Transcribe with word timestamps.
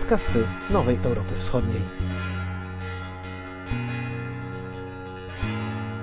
podcasty 0.00 0.44
Nowej 0.70 0.98
Europy 1.04 1.34
Wschodniej. 1.34 1.80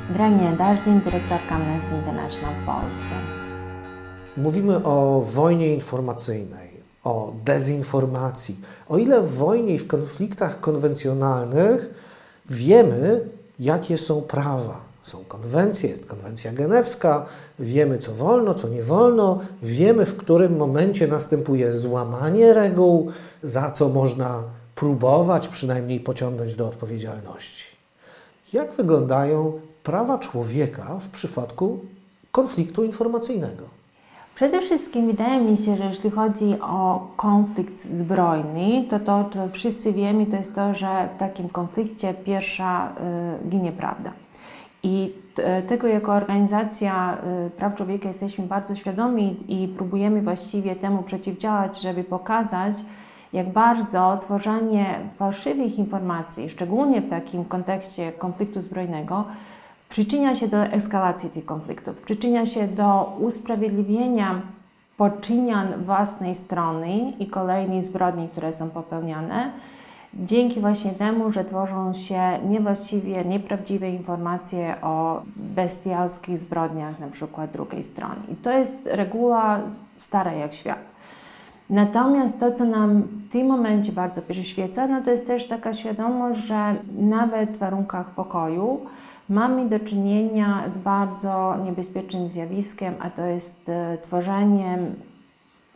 Dragnie 0.10 0.52
Dażdin, 0.58 1.02
dyrektorka 1.02 1.56
Amnesty 1.56 1.96
International 1.96 2.54
w 2.62 2.66
Polsce. 2.66 3.16
Mówimy 4.38 4.84
o 4.84 5.22
wojnie 5.22 5.74
informacyjnej, 5.74 6.70
o 7.04 7.34
dezinformacji. 7.46 8.60
O 8.90 8.98
ile 8.98 9.22
w 9.22 9.38
wojnie 9.38 9.74
i 9.74 9.80
w 9.80 9.88
konfliktach 9.88 10.60
konwencjonalnych 10.60 11.90
wiemy, 12.50 13.22
jakie 13.60 13.98
są 13.98 14.22
prawa, 14.22 14.82
są 15.06 15.24
konwencje, 15.28 15.90
jest 15.90 16.06
konwencja 16.06 16.54
genewska, 16.54 17.26
wiemy 17.60 17.98
co 17.98 18.14
wolno, 18.14 18.54
co 18.54 18.70
nie 18.70 18.84
wolno, 18.84 19.40
wiemy 19.64 20.06
w 20.06 20.18
którym 20.18 20.58
momencie 20.58 21.08
następuje 21.08 21.74
złamanie 21.74 22.54
reguł, 22.54 23.12
za 23.44 23.72
co 23.72 23.90
można 23.90 24.44
próbować 24.76 25.48
przynajmniej 25.48 26.00
pociągnąć 26.00 26.56
do 26.56 26.68
odpowiedzialności. 26.68 27.66
Jak 28.54 28.74
wyglądają 28.74 29.54
prawa 29.84 30.18
człowieka 30.18 31.00
w 31.00 31.10
przypadku 31.10 31.80
konfliktu 32.32 32.84
informacyjnego? 32.84 33.64
Przede 34.36 34.62
wszystkim 34.62 35.08
wydaje 35.08 35.42
mi 35.42 35.58
się, 35.58 35.78
że 35.78 35.84
jeśli 35.84 36.12
chodzi 36.12 36.58
o 36.62 37.08
konflikt 37.18 37.86
zbrojny, 37.86 38.86
to 38.90 39.00
to, 39.00 39.30
co 39.34 39.50
wszyscy 39.50 39.94
wiemy, 39.94 40.26
to 40.26 40.36
jest 40.36 40.56
to, 40.56 40.76
że 40.76 41.10
w 41.16 41.20
takim 41.20 41.50
konflikcie 41.50 42.14
pierwsza 42.14 42.90
y, 43.46 43.50
ginie 43.50 43.72
prawda. 43.72 44.12
I 44.86 45.14
tego 45.68 45.88
jako 45.88 46.14
organizacja 46.14 47.18
y, 47.48 47.50
praw 47.50 47.76
człowieka 47.76 48.08
jesteśmy 48.08 48.46
bardzo 48.46 48.76
świadomi 48.76 49.38
i 49.48 49.68
próbujemy 49.68 50.22
właściwie 50.22 50.76
temu 50.76 51.04
przeciwdziałać, 51.04 51.82
żeby 51.82 52.04
pokazać, 52.04 52.78
jak 53.34 53.50
bardzo 53.50 54.18
tworzenie 54.22 55.00
fałszywych 55.18 55.80
informacji, 55.80 56.50
szczególnie 56.50 57.02
w 57.02 57.10
takim 57.10 57.46
kontekście 57.46 58.12
konfliktu 58.12 58.62
zbrojnego, 58.62 59.26
przyczynia 59.90 60.36
się 60.36 60.48
do 60.48 60.58
eskalacji 60.58 61.30
tych 61.30 61.46
konfliktów, 61.46 62.02
przyczynia 62.02 62.46
się 62.46 62.68
do 62.68 63.18
usprawiedliwienia 63.20 64.42
poczynian 64.98 65.68
własnej 65.86 66.36
strony 66.36 67.14
i 67.20 67.28
kolejnych 67.28 67.84
zbrodni, 67.84 68.30
które 68.30 68.54
są 68.54 68.70
popełniane 68.70 69.52
dzięki 70.16 70.60
właśnie 70.60 70.92
temu, 70.92 71.32
że 71.32 71.46
tworzą 71.46 71.94
się 71.94 72.40
niewłaściwie, 72.50 73.26
nieprawdziwe 73.26 73.90
informacje 73.90 74.76
o 74.82 75.22
bestialskich 75.36 76.40
zbrodniach 76.40 77.00
na 77.00 77.08
przykład 77.08 77.52
drugiej 77.52 77.84
strony. 77.84 78.16
I 78.32 78.36
to 78.36 78.52
jest 78.52 78.90
reguła 78.92 79.60
stara 79.98 80.34
jak 80.34 80.54
świat. 80.54 80.86
Natomiast 81.70 82.40
to, 82.40 82.52
co 82.52 82.66
nam 82.66 83.02
w 83.02 83.32
tym 83.32 83.48
momencie 83.48 83.92
bardzo 83.92 84.22
przyświeca, 84.22 84.88
no 84.88 85.02
to 85.02 85.12
jest 85.12 85.28
też 85.28 85.48
taka 85.48 85.74
świadomość, 85.74 86.40
że 86.40 86.76
nawet 87.00 87.50
w 87.50 87.58
warunkach 87.58 88.10
pokoju 88.10 88.80
mamy 89.30 89.70
do 89.70 89.80
czynienia 89.80 90.64
z 90.68 90.78
bardzo 90.78 91.56
niebezpiecznym 91.66 92.30
zjawiskiem, 92.30 92.94
a 93.00 93.10
to 93.10 93.26
jest 93.26 93.70
e, 93.70 93.98
tworzeniem 94.02 94.96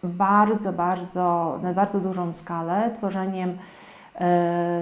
bardzo, 0.04 0.74
bardzo, 0.74 1.60
na 1.64 1.74
bardzo 1.74 2.00
dużą 2.00 2.34
skalę, 2.34 2.92
tworzeniem 2.98 3.58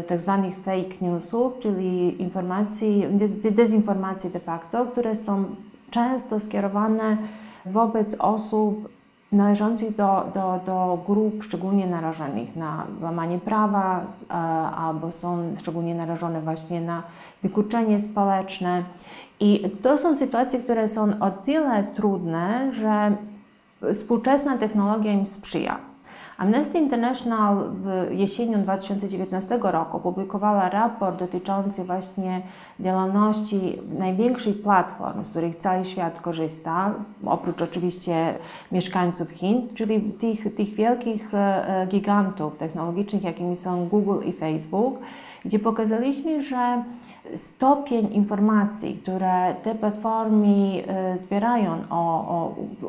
tak 0.08 0.22
zwanych 0.22 0.56
fake 0.56 0.96
newsów, 1.02 1.60
czyli 1.60 2.22
informacji, 2.22 3.06
dezinformacji 3.52 4.30
de 4.30 4.40
facto, 4.40 4.86
które 4.86 5.16
są 5.16 5.46
często 5.92 6.40
skierowane 6.40 7.18
wobec 7.66 8.16
osób 8.20 8.90
należących 9.32 9.96
do, 9.96 10.32
do, 10.34 10.60
do 10.66 11.04
grup 11.08 11.44
szczególnie 11.44 11.88
narażonych 11.88 12.56
na 12.56 12.86
łamanie 13.02 13.40
prawa 13.40 14.02
e, 14.30 14.34
albo 14.78 15.12
są 15.12 15.56
szczególnie 15.60 15.96
narażone 15.96 16.42
właśnie 16.42 16.82
na 16.82 17.04
wykluczenie 17.44 18.00
społeczne. 18.00 18.84
I 19.40 19.70
to 19.82 19.98
są 19.98 20.16
sytuacje, 20.16 20.60
które 20.60 20.88
są 20.88 21.20
o 21.20 21.32
tyle 21.32 21.84
trudne, 21.84 22.74
że 22.74 23.16
współczesna 23.94 24.58
technologia 24.58 25.14
im 25.14 25.26
sprzyja. 25.26 25.87
Amnesty 26.38 26.78
International 26.80 27.70
w 27.82 28.08
jesienią 28.12 28.62
2019 28.62 29.60
roku 29.62 29.98
opublikowała 29.98 30.70
raport 30.70 31.20
dotyczący 31.20 31.84
właśnie 31.84 32.42
działalności 32.80 33.78
największych 34.00 34.62
platform, 34.62 35.26
z 35.26 35.30
których 35.30 35.56
cały 35.56 35.86
świat 35.86 36.22
korzysta, 36.22 36.94
oprócz 37.26 37.62
oczywiście 37.62 38.34
mieszkańców 38.72 39.30
Chin, 39.30 39.68
czyli 39.76 40.02
tych, 40.02 40.56
tych 40.56 40.74
wielkich 40.74 41.34
e, 41.34 41.88
gigantów 41.90 42.58
technologicznych, 42.58 43.24
jakimi 43.24 43.58
są 43.58 43.88
Google 43.88 44.20
i 44.26 44.34
Facebook, 44.34 45.00
gdzie 45.46 45.60
pokazaliśmy, 45.60 46.44
że 46.44 46.84
stopień 47.36 48.14
informacji, 48.14 49.00
które 49.04 49.56
te 49.64 49.76
platformy 49.76 50.84
e, 50.88 51.18
zbierają 51.18 51.78
o, 51.90 51.98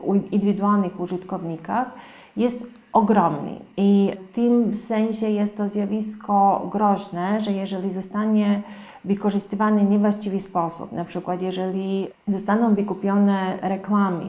o 0.06 0.14
indywidualnych 0.30 1.00
użytkownikach, 1.00 1.90
jest 2.36 2.77
ogromny. 2.92 3.54
I 3.76 4.12
w 4.30 4.34
tym 4.34 4.74
sensie 4.74 5.30
jest 5.30 5.56
to 5.56 5.68
zjawisko 5.68 6.68
groźne, 6.72 7.42
że 7.42 7.52
jeżeli 7.52 7.92
zostanie 7.92 8.62
wykorzystywany 9.04 9.80
w 9.80 9.90
niewłaściwy 9.90 10.40
sposób, 10.40 10.92
na 10.92 11.04
przykład 11.04 11.42
jeżeli 11.42 12.08
zostaną 12.26 12.74
wykupione 12.74 13.58
reklamy 13.62 14.24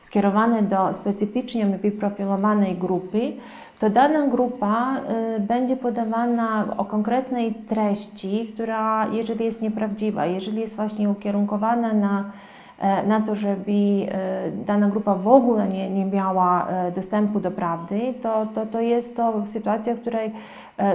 skierowane 0.00 0.62
do 0.62 0.94
specyficznie 0.94 1.66
wyprofilowanej 1.66 2.74
grupy, 2.74 3.32
to 3.78 3.90
dana 3.90 4.26
grupa 4.26 4.96
y, 5.36 5.40
będzie 5.40 5.76
podawana 5.76 6.64
o 6.76 6.84
konkretnej 6.84 7.54
treści, 7.54 8.50
która 8.54 9.06
jeżeli 9.12 9.44
jest 9.44 9.62
nieprawdziwa, 9.62 10.26
jeżeli 10.26 10.60
jest 10.60 10.76
właśnie 10.76 11.08
ukierunkowana 11.10 11.92
na 11.92 12.30
na 13.06 13.20
to, 13.20 13.36
żeby 13.36 13.72
e, 13.72 14.50
dana 14.66 14.88
grupa 14.88 15.14
w 15.14 15.28
ogóle 15.28 15.68
nie, 15.68 15.90
nie 15.90 16.04
miała 16.04 16.68
e, 16.68 16.92
dostępu 16.92 17.40
do 17.40 17.50
prawdy, 17.50 18.14
to, 18.22 18.46
to, 18.54 18.66
to 18.66 18.80
jest 18.80 19.16
to 19.16 19.42
sytuacja, 19.46 19.94
w 19.94 20.00
której 20.00 20.32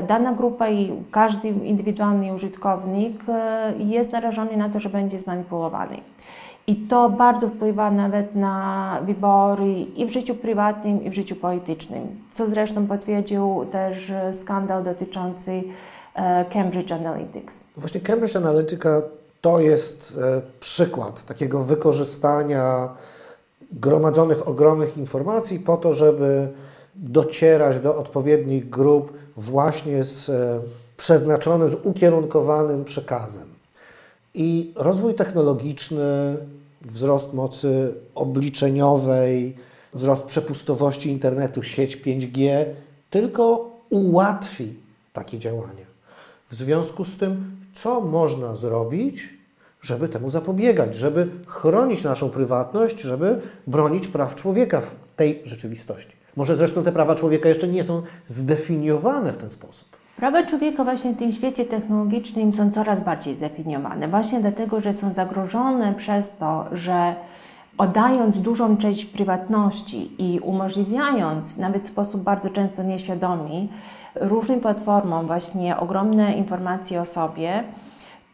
dana 0.08 0.34
grupa 0.34 0.70
i 0.70 0.92
każdy 1.12 1.48
indywidualny 1.48 2.34
użytkownik 2.34 3.24
jest 3.78 4.12
narażony 4.12 4.58
na 4.58 4.70
to, 4.70 4.80
że 4.80 4.90
będzie 4.90 5.20
zmanipulowany. 5.20 5.98
I 6.68 6.76
to 6.76 7.10
bardzo 7.10 7.48
wpływa 7.48 7.92
nawet 7.92 8.36
na 8.36 9.00
wybory 9.06 9.72
i 9.72 10.06
w 10.06 10.12
życiu 10.12 10.36
prywatnym, 10.36 11.04
i 11.04 11.10
w 11.10 11.14
życiu 11.14 11.36
politycznym, 11.36 12.08
co 12.32 12.48
zresztą 12.48 12.88
potwierdził 12.88 13.66
też 13.72 14.12
skandal 14.34 14.84
dotyczący 14.84 15.64
Cambridge 16.50 16.92
Analytics. 16.92 17.64
Właśnie 17.78 18.02
Cambridge 18.02 18.36
Analytica 18.36 18.90
to 19.42 19.60
jest 19.60 20.18
e, 20.22 20.42
przykład 20.60 21.24
takiego 21.24 21.64
wykorzystania 21.64 22.90
gromadzonych 23.72 24.48
ogromnych 24.48 24.98
informacji 24.98 25.60
po 25.60 25.78
to, 25.78 25.94
żeby 25.94 26.50
docierać 26.96 27.80
do 27.80 27.98
odpowiednich 27.98 28.70
grup 28.70 29.14
właśnie 29.38 30.04
z 30.04 30.30
e, 30.30 30.60
przeznaczonym, 30.98 31.70
z 31.70 31.76
ukierunkowanym 31.84 32.86
przekazem. 32.86 33.48
I 34.34 34.74
rozwój 34.76 35.14
technologiczny, 35.14 36.38
wzrost 36.82 37.34
mocy 37.34 37.94
obliczeniowej, 38.16 39.56
wzrost 39.94 40.24
przepustowości 40.24 41.10
internetu, 41.10 41.64
sieć 41.64 41.98
5G 41.98 42.66
tylko 43.10 43.72
ułatwi 43.90 44.74
takie 45.14 45.40
działania. 45.40 45.86
W 46.50 46.56
związku 46.56 47.06
z 47.06 47.18
tym 47.18 47.59
co 47.80 48.02
można 48.02 48.56
zrobić, 48.56 49.34
żeby 49.82 50.10
temu 50.10 50.30
zapobiegać, 50.30 50.96
żeby 50.96 51.28
chronić 51.48 52.04
naszą 52.04 52.30
prywatność, 52.30 53.02
żeby 53.02 53.42
bronić 53.68 54.08
praw 54.08 54.36
człowieka 54.36 54.82
w 54.82 54.96
tej 55.16 55.42
rzeczywistości. 55.46 56.16
Może 56.36 56.56
zresztą 56.56 56.84
te 56.84 56.92
prawa 56.92 57.16
człowieka 57.16 57.50
jeszcze 57.50 57.68
nie 57.68 57.84
są 57.84 58.02
zdefiniowane 58.26 59.34
w 59.34 59.38
ten 59.38 59.50
sposób. 59.50 59.88
Prawa 60.18 60.46
człowieka 60.46 60.84
właśnie 60.84 61.14
w 61.14 61.18
tym 61.18 61.32
świecie 61.32 61.66
technologicznym 61.66 62.54
są 62.54 62.72
coraz 62.72 63.04
bardziej 63.04 63.36
zdefiniowane, 63.36 64.08
właśnie 64.08 64.40
dlatego, 64.40 64.82
że 64.82 64.94
są 64.94 65.14
zagrożone 65.14 65.94
przez 65.94 66.38
to, 66.38 66.66
że 66.72 67.16
oddając 67.78 68.38
dużą 68.38 68.78
część 68.78 69.06
prywatności 69.06 70.12
i 70.18 70.40
umożliwiając, 70.40 71.58
nawet 71.58 71.84
w 71.84 71.92
sposób 71.92 72.22
bardzo 72.22 72.50
często 72.50 72.84
nieświadomy, 72.84 73.68
różnym 74.16 74.60
platformom 74.60 75.28
właśnie 75.28 75.78
ogromne 75.78 76.34
informacje 76.34 77.02
o 77.02 77.06
sobie, 77.06 77.64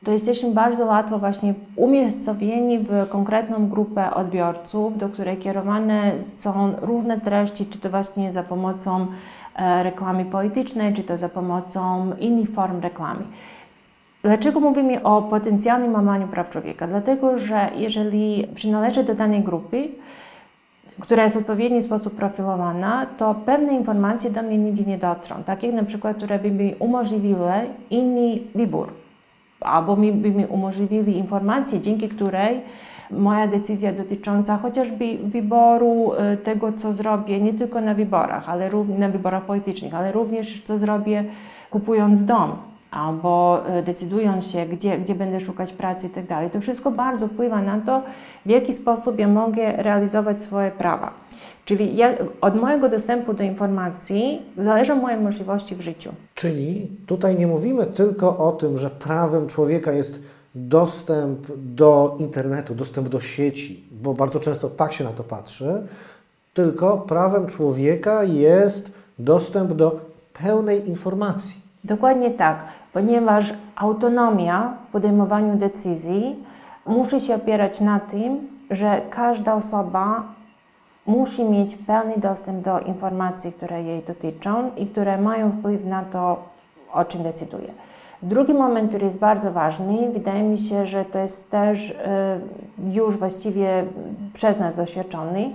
to 0.05 0.11
jesteśmy 0.11 0.51
bardzo 0.51 0.85
łatwo 0.85 1.19
właśnie 1.19 1.53
umiejscowieni 1.75 2.79
w 2.79 3.09
konkretną 3.09 3.69
grupę 3.69 4.13
odbiorców, 4.13 4.97
do 4.97 5.09
której 5.09 5.37
kierowane 5.37 6.21
są 6.21 6.73
różne 6.81 7.21
treści, 7.21 7.65
czy 7.65 7.79
to 7.79 7.89
właśnie 7.89 8.33
za 8.33 8.43
pomocą 8.43 9.07
e, 9.55 9.83
reklamy 9.83 10.25
politycznej, 10.25 10.93
czy 10.93 11.03
to 11.03 11.17
za 11.17 11.29
pomocą 11.29 12.11
innych 12.19 12.51
form 12.51 12.81
reklamy. 12.81 13.23
Dlaczego 14.23 14.59
mówimy 14.59 15.03
o 15.03 15.21
potencjalnym 15.21 15.93
łamaniu 15.93 16.27
praw 16.27 16.49
człowieka? 16.49 16.87
Dlatego, 16.87 17.37
że 17.37 17.69
jeżeli 17.75 18.47
przynależy 18.55 19.03
do 19.03 19.15
danej 19.15 19.43
grupy, 19.43 19.89
która 20.99 21.23
jest 21.23 21.35
w 21.35 21.39
odpowiedni 21.39 21.81
sposób 21.81 22.15
profilowana, 22.15 23.05
to 23.05 23.35
pewne 23.45 23.73
informacje 23.73 24.31
do 24.31 24.43
mnie 24.43 24.57
nigdy 24.57 24.85
nie 24.85 24.97
dotrą. 24.97 25.43
Takie 25.43 25.71
na 25.71 25.83
przykład, 25.83 26.17
które 26.17 26.39
by 26.39 26.51
mi 26.51 26.75
umożliwiły 26.79 27.51
inny 27.89 28.39
wybór, 28.55 28.93
albo 29.61 29.95
mi, 29.95 30.11
by 30.11 30.31
mi 30.31 30.45
umożliwili 30.45 31.17
informację, 31.17 31.81
dzięki 31.81 32.09
której 32.09 32.61
moja 33.11 33.47
decyzja 33.47 33.93
dotycząca 33.93 34.57
chociażby 34.57 35.17
wyboru 35.23 36.11
y, 36.33 36.37
tego, 36.37 36.73
co 36.73 36.93
zrobię 36.93 37.41
nie 37.41 37.53
tylko 37.53 37.81
na 37.81 37.93
wyborach, 37.93 38.49
ale 38.49 38.69
również 38.69 38.99
na 38.99 39.09
wyborach 39.09 39.43
politycznych, 39.43 39.95
ale 39.95 40.11
również 40.11 40.63
co 40.63 40.79
zrobię 40.79 41.23
kupując 41.69 42.25
dom 42.25 42.55
albo 42.95 43.63
y, 43.79 43.83
decydując 43.83 44.47
się, 44.47 44.65
gdzie, 44.65 44.97
gdzie 44.97 45.15
będę 45.15 45.39
szukać 45.39 45.73
pracy 45.73 46.07
i 46.07 46.27
tak. 46.27 46.51
To 46.51 46.61
wszystko 46.61 46.91
bardzo 46.91 47.27
wpływa 47.27 47.61
na 47.61 47.79
to, 47.79 48.01
w 48.45 48.49
jaki 48.49 48.73
sposób 48.73 49.19
ja 49.19 49.27
mogę 49.27 49.71
realizować 49.71 50.41
swoje 50.41 50.71
prawa. 50.71 51.13
Czyli 51.65 51.95
ja, 51.95 52.13
od 52.41 52.55
mojego 52.55 52.89
dostępu 52.89 53.33
do 53.33 53.43
informacji 53.43 54.41
zależą 54.57 54.95
moje 54.95 55.17
możliwości 55.17 55.75
w 55.75 55.81
życiu. 55.81 56.11
Czyli 56.35 56.87
tutaj 57.05 57.35
nie 57.35 57.47
mówimy 57.47 57.85
tylko 57.85 58.37
o 58.37 58.51
tym, 58.51 58.77
że 58.77 58.89
prawem 58.89 59.47
człowieka 59.47 59.91
jest 59.91 60.19
dostęp 60.55 61.47
do 61.57 62.15
internetu, 62.19 62.75
dostęp 62.75 63.09
do 63.09 63.19
sieci, 63.19 63.83
bo 63.91 64.13
bardzo 64.13 64.39
często 64.39 64.69
tak 64.69 64.93
się 64.93 65.03
na 65.03 65.11
to 65.11 65.23
patrzy, 65.23 65.87
tylko 66.53 66.97
prawem 66.97 67.47
człowieka 67.47 68.23
jest 68.23 68.91
dostęp 69.19 69.73
do 69.73 69.99
pełnej 70.33 70.89
informacji. 70.89 71.64
Dokładnie 71.85 72.31
tak, 72.31 72.57
ponieważ 72.93 73.53
autonomia 73.75 74.73
w 74.83 74.89
podejmowaniu 74.89 75.55
decyzji 75.55 76.43
musi 76.85 77.21
się 77.21 77.35
opierać 77.35 77.81
na 77.81 77.99
tym, 77.99 78.47
że 78.71 79.01
każda 79.09 79.53
osoba 79.53 80.23
musi 81.05 81.43
mieć 81.43 81.75
pełny 81.75 82.13
dostęp 82.17 82.63
do 82.63 82.79
informacji, 82.79 83.51
które 83.53 83.83
jej 83.83 84.03
dotyczą 84.03 84.71
i 84.77 84.87
które 84.87 85.17
mają 85.17 85.51
wpływ 85.51 85.85
na 85.85 86.03
to, 86.03 86.43
o 86.93 87.05
czym 87.05 87.23
decyduje. 87.23 87.71
Drugi 88.21 88.53
moment, 88.53 88.89
który 88.89 89.05
jest 89.05 89.19
bardzo 89.19 89.51
ważny, 89.51 90.11
wydaje 90.13 90.43
mi 90.43 90.57
się, 90.57 90.87
że 90.87 91.05
to 91.05 91.19
jest 91.19 91.51
też 91.51 91.89
y, 91.89 91.95
już 92.93 93.17
właściwie 93.17 93.85
przez 94.33 94.59
nas 94.59 94.75
doświadczony, 94.75 95.49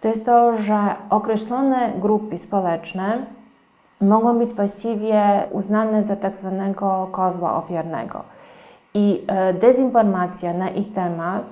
to 0.00 0.08
jest 0.08 0.26
to, 0.26 0.56
że 0.56 0.78
określone 1.10 1.92
grupy 2.00 2.38
społeczne 2.38 3.26
mogą 4.00 4.38
być 4.38 4.54
właściwie 4.54 5.22
uznane 5.52 6.04
za 6.04 6.16
tak 6.16 6.36
zwanego 6.36 7.08
kozła 7.12 7.56
ofiarnego. 7.56 8.22
I 8.94 9.26
y, 9.50 9.54
dezinformacja 9.54 10.52
na 10.52 10.70
ich 10.70 10.92
temat 10.92 11.44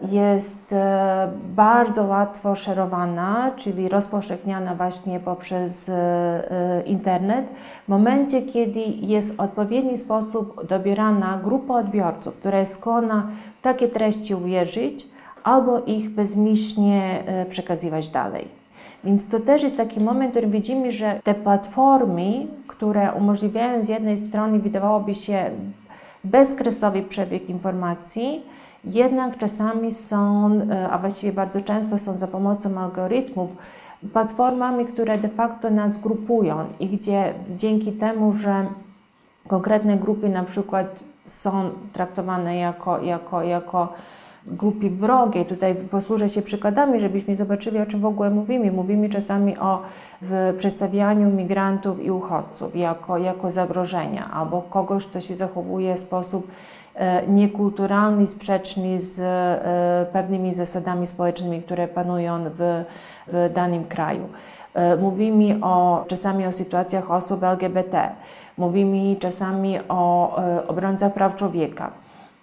jest 0.00 0.72
e, 0.72 1.28
bardzo 1.54 2.04
łatwo 2.04 2.56
szerowana, 2.56 3.50
czyli 3.56 3.88
rozpowszechniana 3.88 4.74
właśnie 4.74 5.20
poprzez 5.20 5.88
e, 5.88 5.94
e, 5.94 6.82
internet, 6.82 7.46
w 7.84 7.88
momencie, 7.88 8.42
kiedy 8.42 8.80
jest 9.00 9.36
w 9.36 9.40
odpowiedni 9.40 9.98
sposób 9.98 10.66
dobierana 10.66 11.40
grupa 11.44 11.74
odbiorców, 11.74 12.38
która 12.38 12.58
jest 12.58 12.72
skłonna 12.72 13.28
takie 13.62 13.88
treści 13.88 14.34
uwierzyć 14.34 15.08
albo 15.44 15.80
ich 15.80 16.10
bezmyślnie 16.10 17.24
przekazywać 17.48 18.08
dalej. 18.08 18.48
Więc 19.04 19.28
to 19.28 19.40
też 19.40 19.62
jest 19.62 19.76
taki 19.76 20.00
moment, 20.00 20.28
w 20.28 20.30
którym 20.30 20.50
widzimy, 20.50 20.92
że 20.92 21.20
te 21.24 21.34
platformy, 21.34 22.46
które 22.66 23.12
umożliwiają 23.12 23.84
z 23.84 23.88
jednej 23.88 24.18
strony, 24.18 24.58
wydawałoby 24.58 25.14
się, 25.14 25.50
bezkresowy 26.24 27.02
przebieg 27.02 27.50
informacji, 27.50 28.42
jednak 28.84 29.38
czasami 29.38 29.92
są, 29.92 30.50
e, 30.70 30.88
a 30.90 30.98
właściwie 30.98 31.32
bardzo 31.32 31.60
często 31.60 31.98
są 31.98 32.18
za 32.18 32.26
pomocą 32.26 32.80
algorytmów, 32.80 33.50
platformami, 34.12 34.86
które 34.86 35.18
de 35.18 35.28
facto 35.28 35.70
nas 35.70 36.00
grupują 36.00 36.64
i 36.80 36.88
gdzie 36.88 37.34
dzięki 37.56 37.92
temu, 37.92 38.32
że 38.32 38.66
konkretne 39.48 39.96
grupy 39.96 40.28
na 40.28 40.42
przykład 40.42 41.04
są 41.26 41.70
traktowane 41.92 42.56
jako, 42.56 43.02
jako, 43.02 43.42
jako 43.42 43.92
grupy 44.46 44.90
wrogie. 44.90 45.44
Tutaj 45.44 45.74
posłużę 45.74 46.28
się 46.28 46.42
przykładami, 46.42 47.00
żebyśmy 47.00 47.36
zobaczyli, 47.36 47.78
o 47.78 47.86
czym 47.86 48.00
w 48.00 48.06
ogóle 48.06 48.30
mówimy. 48.30 48.72
Mówimy 48.72 49.08
czasami 49.08 49.58
o 49.58 49.82
w 50.22 50.54
przedstawianiu 50.58 51.30
migrantów 51.30 52.04
i 52.04 52.10
uchodźców 52.10 52.76
jako, 52.76 53.18
jako 53.18 53.52
zagrożenia 53.52 54.30
albo 54.30 54.62
kogoś, 54.62 55.06
kto 55.06 55.20
się 55.20 55.34
zachowuje 55.34 55.94
w 55.94 55.98
sposób 55.98 56.46
E, 56.96 57.26
niekulturalny, 57.26 58.26
sprzeczny 58.26 59.00
z 59.00 59.20
e, 59.20 60.06
pewnymi 60.12 60.54
zasadami 60.54 61.06
społecznymi, 61.06 61.62
które 61.62 61.88
panują 61.88 62.44
w, 62.58 62.84
w 63.26 63.50
danym 63.54 63.84
kraju. 63.84 64.28
E, 64.74 64.96
mówimy 64.96 65.58
o, 65.62 66.04
czasami 66.08 66.46
o 66.46 66.52
sytuacjach 66.52 67.10
osób 67.10 67.42
LGBT, 67.42 68.08
mówimy 68.58 69.16
czasami 69.16 69.78
o 69.88 70.36
obrońcach 70.68 71.14
praw 71.14 71.34
człowieka, 71.34 71.90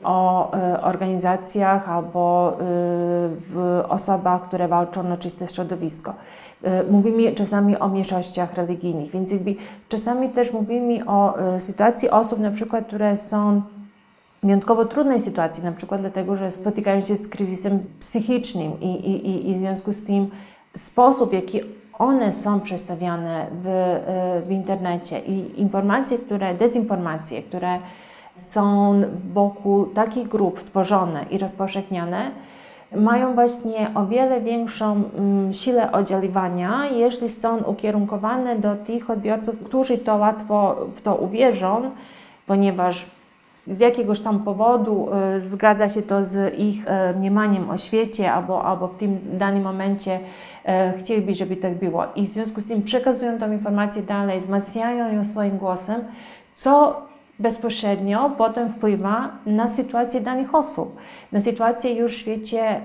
o 0.04 0.52
organizacjach 0.82 1.90
albo 1.90 2.58
w 3.50 3.84
osobach, 3.90 4.48
które 4.48 4.68
walczą 4.68 5.14
o 5.14 5.18
czyste 5.18 5.48
środowisko. 5.48 6.14
Mówimy 6.92 7.32
czasami 7.32 7.78
o 7.78 7.88
mniejszościach 7.88 8.54
religijnych, 8.54 9.12
więc 9.12 9.32
jakby 9.32 9.56
czasami 9.90 10.30
też 10.30 10.54
mówimy 10.54 11.06
o 11.06 11.34
sytuacji 11.60 12.10
osób, 12.10 12.40
na 12.40 12.52
przykład, 12.52 12.88
które 12.88 13.16
są 13.16 13.62
wyjątkowo 14.44 14.86
trudnej 14.86 15.20
sytuacji, 15.20 15.64
na 15.64 15.72
przykład 15.72 16.02
dlatego, 16.02 16.36
że 16.36 16.52
spotykają 16.52 17.02
się 17.02 17.16
z 17.16 17.28
kryzysem 17.28 17.80
psychicznym 18.00 18.80
i, 18.82 18.88
i, 18.88 19.50
i 19.50 19.54
w 19.56 19.58
związku 19.58 19.94
z 19.94 20.04
tym 20.04 20.30
sposób, 20.76 21.30
w 21.30 21.34
jaki 21.34 21.62
one 22.00 22.32
są 22.32 22.60
przedstawiane 22.60 23.48
w, 23.64 23.68
e, 23.68 24.42
w 24.48 24.52
internecie 24.52 25.20
i 25.20 25.62
informacje, 25.62 26.18
które, 26.18 26.54
dezinformacje, 26.54 27.44
które 27.44 27.80
są 28.34 29.02
wokół 29.34 29.86
takich 29.86 30.28
grup 30.28 30.64
tworzone 30.64 31.26
i 31.30 31.38
rozpowszechniane, 31.38 32.32
mają 32.96 33.34
właśnie 33.34 33.92
o 33.96 34.06
wiele 34.06 34.42
większą 34.42 35.04
mm, 35.18 35.54
siłę 35.54 35.92
oddziaływania, 35.92 36.86
jeśli 36.86 37.30
są 37.30 37.58
ukierunkowane 37.58 38.56
do 38.56 38.76
tych 38.76 39.10
odbiorców, 39.10 39.60
którzy 39.60 39.98
to 39.98 40.16
łatwo 40.16 40.76
w 40.94 41.02
to 41.02 41.16
uwierzą, 41.16 41.92
ponieważ 42.48 43.06
z 43.68 43.80
jakiegoś 43.80 44.22
tam 44.22 44.44
powodu 44.44 45.10
y, 45.38 45.42
zgadza 45.42 45.90
się 45.90 46.02
to 46.02 46.26
z 46.26 46.60
ich 46.60 46.86
y, 46.88 47.18
mniemaniem 47.18 47.70
o 47.70 47.78
świecie 47.78 48.32
albo, 48.32 48.66
albo 48.66 48.88
w 48.88 48.96
tym 48.96 49.20
danym 49.34 49.64
momencie 49.64 50.20
y, 50.96 51.00
chcieliby, 51.00 51.36
żeby 51.36 51.56
tak 51.56 51.74
było. 51.80 52.06
I 52.16 52.26
w 52.26 52.30
związku 52.30 52.62
z 52.62 52.66
tym 52.66 52.84
przekazują 52.84 53.40
tą 53.40 53.52
informację 53.52 54.02
dalej, 54.02 54.40
wzmacniają 54.40 55.14
ją 55.14 55.24
swoim 55.24 55.58
głosem, 55.58 56.02
co 56.56 57.02
bezpośrednio 57.44 58.30
potem 58.38 58.70
wpływa 58.70 59.32
na 59.46 59.68
sytuację 59.68 60.22
danych 60.22 60.56
osób, 60.56 60.98
na 61.32 61.40
sytuację 61.40 61.94
już 61.94 62.16
w 62.16 62.18
świecie 62.18 62.82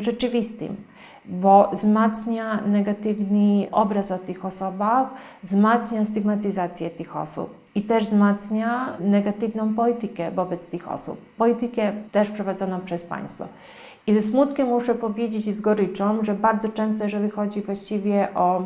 rzeczywistym 0.00 0.76
bo 1.24 1.70
wzmacnia 1.72 2.60
negatywny 2.66 3.66
obraz 3.72 4.10
o 4.10 4.18
tych 4.18 4.44
osobach, 4.44 5.08
wzmacnia 5.42 6.04
stygmatyzację 6.04 6.90
tych 6.90 7.16
osób 7.16 7.54
i 7.74 7.82
też 7.82 8.04
wzmacnia 8.04 8.96
negatywną 9.00 9.74
politykę 9.74 10.30
wobec 10.30 10.66
tych 10.66 10.90
osób. 10.90 11.20
Politykę 11.36 11.92
też 12.12 12.30
prowadzoną 12.30 12.80
przez 12.80 13.04
państwo. 13.04 13.48
I 14.06 14.14
ze 14.14 14.22
smutkiem 14.22 14.68
muszę 14.68 14.94
powiedzieć 14.94 15.46
i 15.46 15.52
z 15.52 15.60
goryczą, 15.60 16.24
że 16.24 16.34
bardzo 16.34 16.68
często, 16.68 17.04
jeżeli 17.04 17.30
chodzi 17.30 17.62
właściwie 17.62 18.28
o 18.34 18.62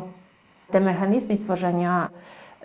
te 0.71 0.79
mechanizmy 0.79 1.37
tworzenia 1.37 2.09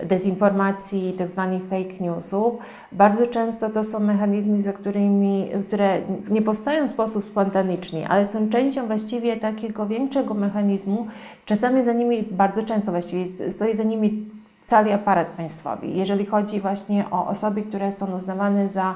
dezinformacji, 0.05 1.13
tak 1.13 1.29
zwanych 1.29 1.63
fake 1.63 2.05
newsów, 2.05 2.55
bardzo 2.93 3.27
często 3.27 3.71
to 3.71 3.85
są 3.85 4.01
mechanizmy, 4.01 4.63
za 4.63 4.73
którymi, 4.73 5.49
które 5.67 6.01
nie 6.31 6.43
powstają 6.43 6.87
w 6.87 6.91
sposób 6.91 7.25
spontaniczny, 7.25 8.09
ale 8.09 8.27
są 8.27 8.49
częścią 8.49 8.87
właściwie 8.87 9.37
takiego 9.37 9.87
większego 9.87 10.35
mechanizmu. 10.35 11.07
Czasami 11.45 11.83
za 11.83 11.93
nimi, 11.93 12.23
bardzo 12.23 12.63
często 12.63 12.93
właściwie 12.93 13.51
stoi 13.51 13.75
za 13.75 13.83
nimi 13.83 14.27
cały 14.67 14.95
aparat 14.95 15.27
państwowy. 15.29 15.87
Jeżeli 15.87 16.27
chodzi 16.27 16.61
właśnie 16.61 17.05
o 17.11 17.27
osoby, 17.27 17.63
które 17.63 17.93
są 17.93 18.17
uznawane 18.17 18.69
za 18.69 18.95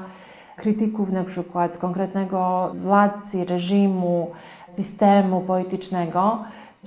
krytyków 0.55 1.11
na 1.11 1.23
przykład 1.23 1.77
konkretnego 1.77 2.71
władcy, 2.81 3.45
reżimu, 3.45 4.31
systemu 4.69 5.41
politycznego, 5.41 6.37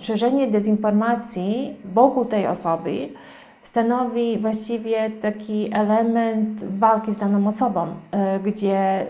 szerzenie 0.00 0.48
dezinformacji 0.48 1.76
wokół 1.94 2.24
tej 2.24 2.46
osoby 2.46 3.08
stanowi 3.70 4.38
właściwie 4.38 5.10
taki 5.10 5.70
element 5.74 6.64
walki 6.78 7.12
z 7.12 7.16
daną 7.16 7.48
osobą, 7.48 7.86
e, 8.10 8.40
gdzie 8.40 9.06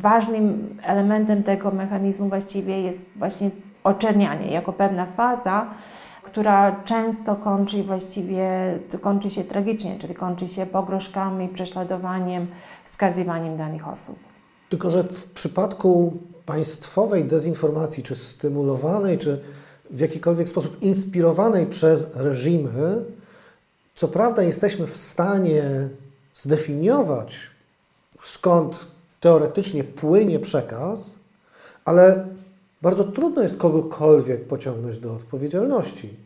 ważnym 0.00 0.76
elementem 0.82 1.42
tego 1.42 1.70
mechanizmu 1.70 2.28
właściwie 2.28 2.80
jest 2.80 3.06
właśnie 3.16 3.50
oczernianie 3.84 4.52
jako 4.52 4.72
pewna 4.72 5.06
faza, 5.06 5.66
która 6.22 6.84
często 6.84 7.36
kończy 7.36 7.82
właściwie, 7.82 8.48
kończy 9.00 9.30
się 9.30 9.44
tragicznie, 9.44 9.98
czyli 9.98 10.14
kończy 10.14 10.48
się 10.48 10.66
pogrożkami, 10.66 11.48
prześladowaniem, 11.48 12.46
skazywaniem 12.84 13.56
danych 13.56 13.88
osób. 13.88 14.16
Tylko, 14.68 14.90
że 14.90 15.04
w 15.04 15.26
przypadku 15.26 16.16
państwowej 16.46 17.24
dezinformacji, 17.24 18.02
czy 18.02 18.14
stymulowanej, 18.14 19.18
czy 19.18 19.40
w 19.90 20.00
jakikolwiek 20.00 20.48
sposób 20.48 20.82
inspirowanej 20.82 21.66
przez 21.66 22.16
reżimy, 22.16 23.04
co 23.96 24.08
prawda 24.08 24.42
jesteśmy 24.42 24.86
w 24.86 24.96
stanie 24.96 25.88
zdefiniować, 26.34 27.38
skąd 28.22 28.86
teoretycznie 29.20 29.84
płynie 29.84 30.38
przekaz, 30.38 31.18
ale 31.84 32.26
bardzo 32.82 33.04
trudno 33.04 33.42
jest 33.42 33.56
kogokolwiek 33.56 34.46
pociągnąć 34.46 34.98
do 34.98 35.14
odpowiedzialności. 35.14 36.16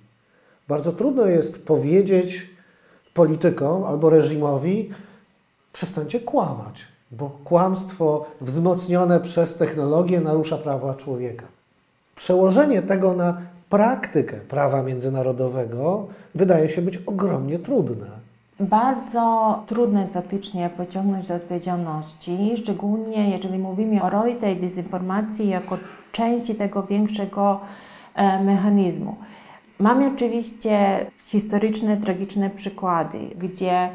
Bardzo 0.68 0.92
trudno 0.92 1.26
jest 1.26 1.62
powiedzieć 1.64 2.50
politykom 3.14 3.84
albo 3.84 4.10
reżimowi, 4.10 4.90
przestańcie 5.72 6.20
kłamać, 6.20 6.84
bo 7.10 7.30
kłamstwo 7.44 8.26
wzmocnione 8.40 9.20
przez 9.20 9.54
technologię 9.54 10.20
narusza 10.20 10.58
prawa 10.58 10.94
człowieka. 10.94 11.46
Przełożenie 12.14 12.82
tego 12.82 13.14
na 13.14 13.42
praktykę 13.70 14.36
prawa 14.36 14.82
międzynarodowego 14.82 16.06
wydaje 16.34 16.68
się 16.68 16.82
być 16.82 16.96
ogromnie 16.96 17.58
trudne. 17.58 18.06
Bardzo 18.60 19.58
trudno 19.66 20.00
jest 20.00 20.12
faktycznie 20.12 20.70
pociągnąć 20.76 21.28
do 21.28 21.34
odpowiedzialności, 21.34 22.54
szczególnie 22.56 23.30
jeżeli 23.30 23.58
mówimy 23.58 24.02
o 24.02 24.10
roli 24.10 24.34
tej 24.34 24.56
dezinformacji 24.56 25.48
jako 25.48 25.78
części 26.12 26.54
tego 26.54 26.82
większego 26.82 27.60
e, 28.14 28.44
mechanizmu. 28.44 29.16
Mamy 29.78 30.10
oczywiście 30.14 31.06
historyczne, 31.24 31.96
tragiczne 31.96 32.50
przykłady, 32.50 33.18
gdzie 33.38 33.88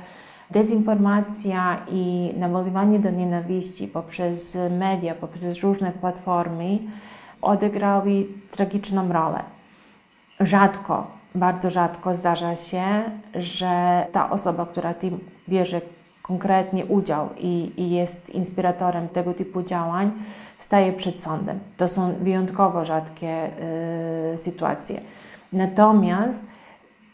dezinformacja 0.51 1.77
i 1.91 2.33
nawoływanie 2.37 2.99
do 2.99 3.11
nienawiści 3.11 3.87
poprzez 3.87 4.57
media, 4.79 5.15
poprzez 5.15 5.63
różne 5.63 5.91
platformy 5.91 6.79
odegrały 7.41 8.25
tragiczną 8.51 9.13
rolę. 9.13 9.54
Rzadko, 10.39 11.07
bardzo 11.35 11.69
rzadko 11.69 12.15
zdarza 12.15 12.55
się, 12.55 12.83
że 13.35 14.05
ta 14.11 14.29
osoba, 14.29 14.65
która 14.65 14.93
tym 14.93 15.19
bierze 15.49 15.81
konkretnie 16.21 16.85
udział 16.85 17.29
i, 17.37 17.71
i 17.77 17.89
jest 17.89 18.29
inspiratorem 18.29 19.07
tego 19.07 19.33
typu 19.33 19.63
działań, 19.63 20.11
staje 20.59 20.93
przed 20.93 21.21
sądem. 21.21 21.59
To 21.77 21.87
są 21.87 22.13
wyjątkowo 22.21 22.85
rzadkie 22.85 23.49
y, 24.33 24.37
sytuacje. 24.37 25.01
Natomiast 25.53 26.47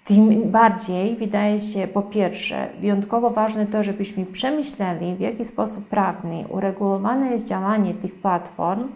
tym 0.06 0.52
bardziej 0.52 1.16
wydaje 1.16 1.60
się, 1.60 1.88
po 1.88 2.02
pierwsze, 2.02 2.68
wyjątkowo 2.80 3.30
ważne 3.30 3.66
to, 3.66 3.84
żebyśmy 3.84 4.26
przemyśleli, 4.26 5.16
w 5.16 5.20
jaki 5.20 5.46
sposób 5.46 5.88
prawny 5.88 6.46
uregulowane 6.50 7.32
jest 7.32 7.48
działanie 7.48 7.94
tych 7.94 8.16
platform, 8.16 8.88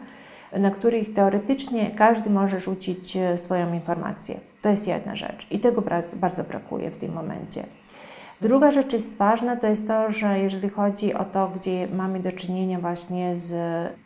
na 0.59 0.71
których 0.71 1.13
teoretycznie 1.13 1.91
każdy 1.91 2.29
może 2.29 2.59
rzucić 2.59 3.17
e, 3.17 3.37
swoją 3.37 3.73
informację. 3.73 4.39
To 4.61 4.69
jest 4.69 4.87
jedna 4.87 5.15
rzecz 5.15 5.47
i 5.51 5.59
tego 5.59 5.81
bardzo 6.15 6.43
brakuje 6.43 6.91
w 6.91 6.97
tym 6.97 7.13
momencie. 7.13 7.63
Druga 8.41 8.71
rzecz 8.71 8.93
jest 8.93 9.17
ważna, 9.17 9.55
to 9.55 9.67
jest 9.67 9.87
to, 9.87 10.11
że 10.11 10.39
jeżeli 10.39 10.69
chodzi 10.69 11.13
o 11.13 11.25
to, 11.25 11.51
gdzie 11.55 11.87
mamy 11.87 12.19
do 12.19 12.31
czynienia 12.31 12.79
właśnie 12.79 13.35
z 13.35 13.53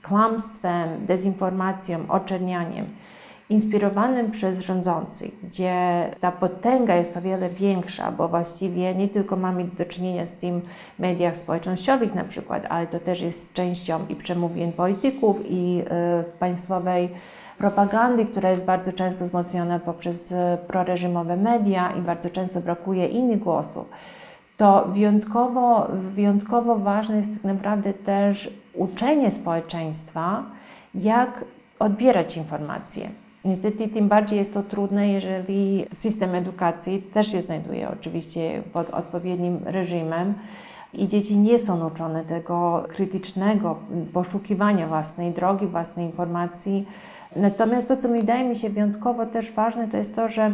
kłamstwem, 0.04 1.06
dezinformacją, 1.06 2.00
oczernianiem, 2.10 2.86
inspirowanym 3.50 4.32
przez 4.32 4.60
rządzących, 4.60 5.32
gdzie 5.44 6.06
ta 6.20 6.32
potęga 6.32 6.96
jest 6.96 7.18
o 7.18 7.22
wiele 7.22 7.50
większa, 7.50 8.12
bo 8.12 8.28
właściwie 8.28 8.96
nie 8.96 9.08
tylko 9.08 9.36
mamy 9.36 9.64
do 9.64 9.86
czynienia 9.86 10.26
z 10.26 10.34
tym 10.34 10.62
w 10.96 11.00
mediach 11.00 11.38
społecznościowych 11.38 12.16
na 12.16 12.24
przykład, 12.24 12.64
ale 12.70 12.88
to 12.88 13.00
też 13.00 13.22
jest 13.22 13.54
częścią 13.54 14.00
i 14.10 14.16
przemówień 14.16 14.74
polityków 14.74 15.40
i 15.50 15.82
y, 15.82 16.24
państwowej 16.40 17.10
propagandy, 17.60 18.26
która 18.26 18.50
jest 18.50 18.66
bardzo 18.66 18.94
często 18.94 19.26
wzmocniona 19.26 19.80
poprzez 19.80 20.32
e, 20.32 20.58
proreżimowe 20.68 21.38
media 21.38 21.92
i 21.92 22.02
bardzo 22.02 22.30
często 22.30 22.62
brakuje 22.62 23.08
innych 23.08 23.40
głosów. 23.40 23.90
To 24.58 24.86
wyjątkowo, 24.88 25.88
wyjątkowo 25.94 26.76
ważne 26.76 27.18
jest 27.18 27.34
tak 27.34 27.44
naprawdę 27.44 27.94
też 27.94 28.54
uczenie 28.74 29.32
społeczeństwa, 29.32 30.44
jak 30.96 31.46
odbierać 31.80 32.38
informacje 32.38 33.10
Niestety 33.46 33.88
tym 33.88 34.08
bardziej 34.08 34.40
jest 34.40 34.54
to 34.54 34.64
trudne, 34.64 35.10
jeżeli 35.10 35.86
system 35.94 36.36
edukacji 36.36 37.02
też 37.02 37.32
się 37.32 37.42
znajduje 37.42 37.90
oczywiście 37.90 38.64
pod 38.74 38.90
odpowiednim 38.90 39.60
reżimem 39.66 40.34
i 40.94 41.08
dzieci 41.08 41.38
nie 41.38 41.60
są 41.60 41.88
uczone 41.88 42.24
tego 42.26 42.86
krytycznego 42.90 43.80
poszukiwania 44.14 44.88
własnej 44.88 45.32
drogi, 45.32 45.68
własnej 45.68 46.06
informacji. 46.06 46.88
Natomiast 47.36 47.88
to, 47.88 47.98
co 47.98 48.10
mi 48.10 48.20
wydaje 48.20 48.44
mi 48.44 48.56
się 48.56 48.70
wyjątkowo 48.70 49.26
też 49.26 49.52
ważne, 49.52 49.88
to 49.88 49.98
jest 49.98 50.16
to, 50.16 50.30
że 50.30 50.52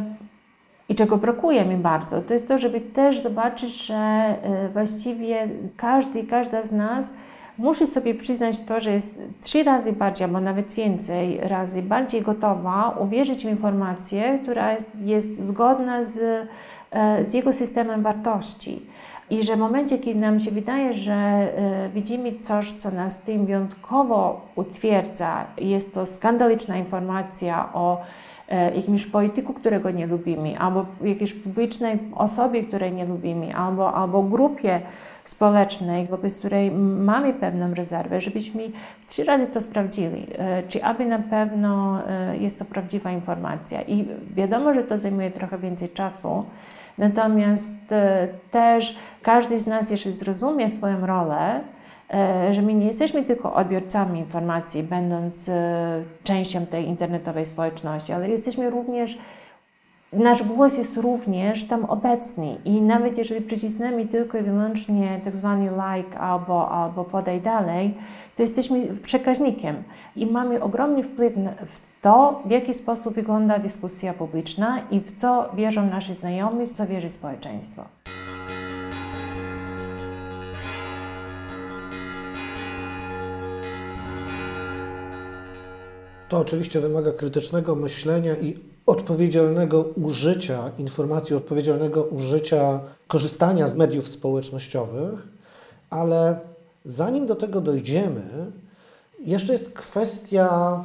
i 0.89 0.95
czego 0.95 1.17
brakuje 1.17 1.65
mi 1.65 1.75
bardzo, 1.75 2.21
to 2.21 2.33
jest 2.33 2.47
to, 2.47 2.57
żeby 2.57 2.81
też 2.81 3.19
zobaczyć, 3.19 3.85
że 3.85 3.95
e, 3.95 4.69
właściwie 4.73 5.47
każdy 5.77 6.19
i 6.19 6.27
każda 6.27 6.63
z 6.63 6.71
nas 6.71 7.13
musi 7.57 7.87
sobie 7.87 8.15
przyznać 8.15 8.59
to, 8.59 8.79
że 8.79 8.91
jest 8.91 9.21
trzy 9.41 9.63
razy 9.63 9.93
bardziej, 9.93 10.25
albo 10.25 10.39
nawet 10.39 10.73
więcej 10.73 11.39
razy 11.41 11.81
bardziej 11.81 12.21
gotowa 12.21 12.97
uwierzyć 12.99 13.45
w 13.45 13.49
informację, 13.49 14.39
która 14.43 14.73
jest, 14.73 14.91
jest 15.03 15.43
zgodna 15.43 16.03
z, 16.03 16.47
e, 16.91 17.25
z 17.25 17.33
jego 17.33 17.53
systemem 17.53 18.03
wartości. 18.03 18.81
I 19.29 19.43
że 19.43 19.55
w 19.55 19.59
momencie, 19.59 19.97
kiedy 19.97 20.19
nam 20.19 20.39
się 20.39 20.51
wydaje, 20.51 20.93
że 20.93 21.13
e, 21.13 21.89
widzimy 21.93 22.39
coś, 22.39 22.73
co 22.73 22.91
nas 22.91 23.21
tym 23.21 23.45
wyjątkowo 23.45 24.41
utwierdza, 24.55 25.45
jest 25.57 25.93
to 25.93 26.05
skandaliczna 26.05 26.77
informacja 26.77 27.69
o 27.73 28.01
jakimś 28.75 29.05
polityku, 29.05 29.53
którego 29.53 29.91
nie 29.91 30.07
lubimy, 30.07 30.59
albo 30.59 30.85
jakiejś 31.03 31.33
publicznej 31.33 31.99
osobie, 32.15 32.63
której 32.63 32.93
nie 32.93 33.05
lubimy, 33.05 33.55
albo, 33.55 33.93
albo 33.93 34.23
grupie, 34.23 34.81
społecznej, 35.25 36.07
wobec 36.07 36.39
której 36.39 36.71
mamy 36.71 37.33
pewną 37.33 37.73
rezerwę, 37.73 38.21
żebyśmy 38.21 38.63
trzy 39.07 39.23
razy 39.23 39.47
to 39.47 39.61
sprawdzili, 39.61 40.27
e, 40.37 40.63
czy 40.63 40.83
aby 40.83 41.05
na 41.05 41.19
pewno 41.19 42.01
e, 42.07 42.37
jest 42.37 42.59
to 42.59 42.65
prawdziwa 42.65 43.11
informacja. 43.11 43.81
I 43.81 44.07
wiadomo, 44.33 44.73
że 44.73 44.83
to 44.83 44.97
zajmuje 44.97 45.31
trochę 45.31 45.57
więcej 45.57 45.89
czasu, 45.89 46.45
natomiast 46.97 47.91
e, 47.91 48.27
też 48.51 48.97
każdy 49.21 49.59
z 49.59 49.67
nas, 49.67 49.91
jeśli 49.91 50.13
zrozumie 50.13 50.69
swoją 50.69 51.05
rolę, 51.05 51.61
że 52.51 52.61
my 52.61 52.73
nie 52.73 52.87
jesteśmy 52.87 53.23
tylko 53.23 53.53
odbiorcami 53.53 54.19
informacji, 54.19 54.83
będąc 54.83 55.51
częścią 56.23 56.65
tej 56.65 56.87
internetowej 56.87 57.45
społeczności, 57.45 58.13
ale 58.13 58.29
jesteśmy 58.29 58.69
również 58.69 59.17
nasz 60.15 60.43
głos 60.43 60.77
jest 60.77 60.97
również 60.97 61.67
tam 61.67 61.85
obecny 61.85 62.57
i 62.65 62.81
nawet 62.81 63.17
jeżeli 63.17 63.41
przycisnemy 63.41 64.07
tylko 64.07 64.37
i 64.37 64.41
wyłącznie 64.41 65.21
tak 65.23 65.35
zwany 65.35 65.65
like 65.65 66.19
albo, 66.19 66.71
albo 66.71 67.03
podaj 67.03 67.41
dalej, 67.41 67.93
to 68.35 68.43
jesteśmy 68.43 68.87
przekaźnikiem 69.03 69.83
i 70.15 70.25
mamy 70.25 70.63
ogromny 70.63 71.03
wpływ 71.03 71.33
w 71.65 72.01
to, 72.01 72.41
w 72.45 72.51
jaki 72.51 72.73
sposób 72.73 73.13
wygląda 73.13 73.59
dyskusja 73.59 74.13
publiczna 74.13 74.79
i 74.91 74.99
w 74.99 75.15
co 75.15 75.49
wierzą 75.53 75.85
nasi 75.85 76.13
znajomi, 76.13 76.67
w 76.67 76.71
co 76.71 76.87
wierzy 76.87 77.09
społeczeństwo. 77.09 77.83
To 86.29 86.37
oczywiście 86.37 86.79
wymaga 86.79 87.11
krytycznego 87.11 87.75
myślenia 87.75 88.35
i 88.35 88.59
odpowiedzialnego 88.85 89.81
użycia 89.81 90.71
informacji, 90.77 91.35
odpowiedzialnego 91.35 92.03
użycia, 92.03 92.79
korzystania 93.07 93.67
z 93.67 93.75
mediów 93.75 94.07
społecznościowych, 94.07 95.27
ale 95.89 96.39
zanim 96.85 97.25
do 97.25 97.35
tego 97.35 97.61
dojdziemy, 97.61 98.51
jeszcze 99.19 99.53
jest 99.53 99.69
kwestia, 99.69 100.83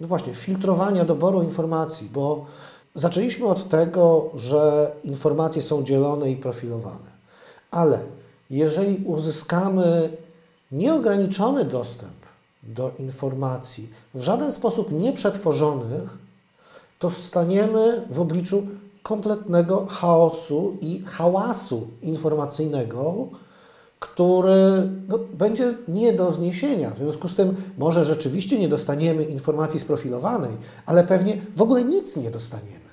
no 0.00 0.06
właśnie, 0.06 0.34
filtrowania 0.34 1.04
doboru 1.04 1.42
informacji, 1.42 2.08
bo 2.12 2.46
zaczęliśmy 2.94 3.46
od 3.46 3.68
tego, 3.68 4.30
że 4.34 4.92
informacje 5.04 5.62
są 5.62 5.82
dzielone 5.82 6.30
i 6.30 6.36
profilowane, 6.36 7.10
ale 7.70 7.98
jeżeli 8.50 9.04
uzyskamy 9.04 10.10
nieograniczony 10.72 11.64
dostęp 11.64 12.27
do 12.68 12.92
informacji, 12.98 13.90
w 14.14 14.22
żaden 14.22 14.52
sposób 14.52 14.92
nieprzetworzonych, 14.92 16.18
to 16.98 17.10
staniemy 17.10 18.06
w 18.10 18.20
obliczu 18.20 18.66
kompletnego 19.02 19.86
chaosu 19.86 20.76
i 20.80 21.02
hałasu 21.06 21.88
informacyjnego, 22.02 23.28
który 23.98 24.88
no, 25.08 25.18
będzie 25.18 25.74
nie 25.88 26.12
do 26.12 26.32
zniesienia. 26.32 26.90
W 26.90 26.96
związku 26.96 27.28
z 27.28 27.36
tym 27.36 27.56
może 27.78 28.04
rzeczywiście 28.04 28.58
nie 28.58 28.68
dostaniemy 28.68 29.24
informacji 29.24 29.80
sprofilowanej, 29.80 30.50
ale 30.86 31.04
pewnie 31.04 31.36
w 31.56 31.62
ogóle 31.62 31.84
nic 31.84 32.16
nie 32.16 32.30
dostaniemy. 32.30 32.88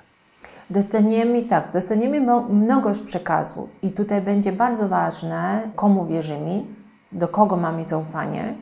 Dostaniemy, 0.70 1.44
tak, 1.44 1.72
dostaniemy 1.74 2.22
mnogość 2.50 3.02
przekazu 3.02 3.70
i 3.84 3.92
tutaj 3.92 4.22
będzie 4.22 4.52
bardzo 4.52 4.88
ważne, 4.88 5.72
komu 5.76 6.06
wierzymy, 6.06 6.64
do 7.12 7.28
kogo 7.28 7.58
mamy 7.58 7.86
zaufanie, 7.86 8.56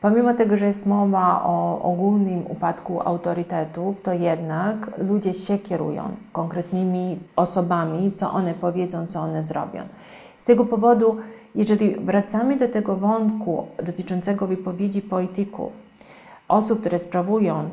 Pomimo 0.00 0.34
tego, 0.34 0.56
że 0.56 0.66
jest 0.66 0.86
mowa 0.86 1.44
o 1.44 1.82
ogólnym 1.82 2.46
upadku 2.46 3.00
autorytetów, 3.00 4.00
to 4.00 4.12
jednak 4.12 4.90
ludzie 4.98 5.34
się 5.34 5.58
kierują 5.58 6.08
konkretnymi 6.32 7.18
osobami, 7.36 8.12
co 8.12 8.32
one 8.32 8.54
powiedzą, 8.54 9.06
co 9.06 9.20
one 9.20 9.42
zrobią. 9.42 9.82
Z 10.36 10.44
tego 10.44 10.64
powodu, 10.64 11.16
jeżeli 11.54 11.96
wracamy 11.96 12.56
do 12.56 12.68
tego 12.68 12.96
wątku 12.96 13.66
dotyczącego 13.84 14.46
wypowiedzi 14.46 15.02
polityków, 15.02 15.72
osób, 16.48 16.80
które 16.80 16.98
sprawują 16.98 17.68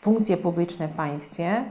funkcje 0.00 0.36
publiczne 0.36 0.88
w 0.88 0.92
państwie, 0.92 1.64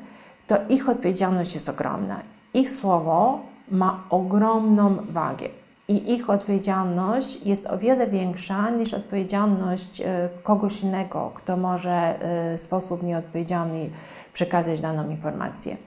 to 0.47 0.55
ich 0.69 0.89
odpowiedzialność 0.89 1.53
jest 1.53 1.69
ogromna. 1.69 2.19
Ich 2.53 2.69
słowo 2.69 3.39
ma 3.71 4.03
ogromną 4.09 4.97
wagę 5.09 5.49
i 5.87 6.13
ich 6.13 6.29
odpowiedzialność 6.29 7.45
jest 7.45 7.67
o 7.67 7.77
wiele 7.77 8.07
większa 8.07 8.69
niż 8.69 8.93
odpowiedzialność 8.93 10.01
e, 10.01 10.29
kogoś 10.43 10.83
innego, 10.83 11.31
kto 11.35 11.57
może 11.57 11.91
e, 11.91 12.57
w 12.57 12.61
sposób 12.61 13.03
nieodpowiedzialny 13.03 13.89
przekazać 14.33 14.81
daną 14.81 15.09
informację. 15.09 15.77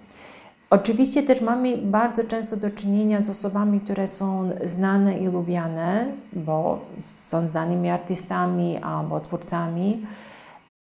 Oczywiście 0.71 1.23
też 1.23 1.41
mamy 1.41 1.77
bardzo 1.77 2.25
często 2.25 2.57
do 2.57 2.71
czynienia 2.71 3.21
z 3.21 3.31
osobami, 3.31 3.81
które 3.81 4.09
są 4.09 4.51
znane 4.65 5.19
i 5.19 5.27
lubiane, 5.27 6.07
bo 6.33 6.81
są 7.27 7.47
znanymi 7.47 7.91
artystami 7.91 8.77
albo 8.77 9.21
twórcami, 9.21 10.07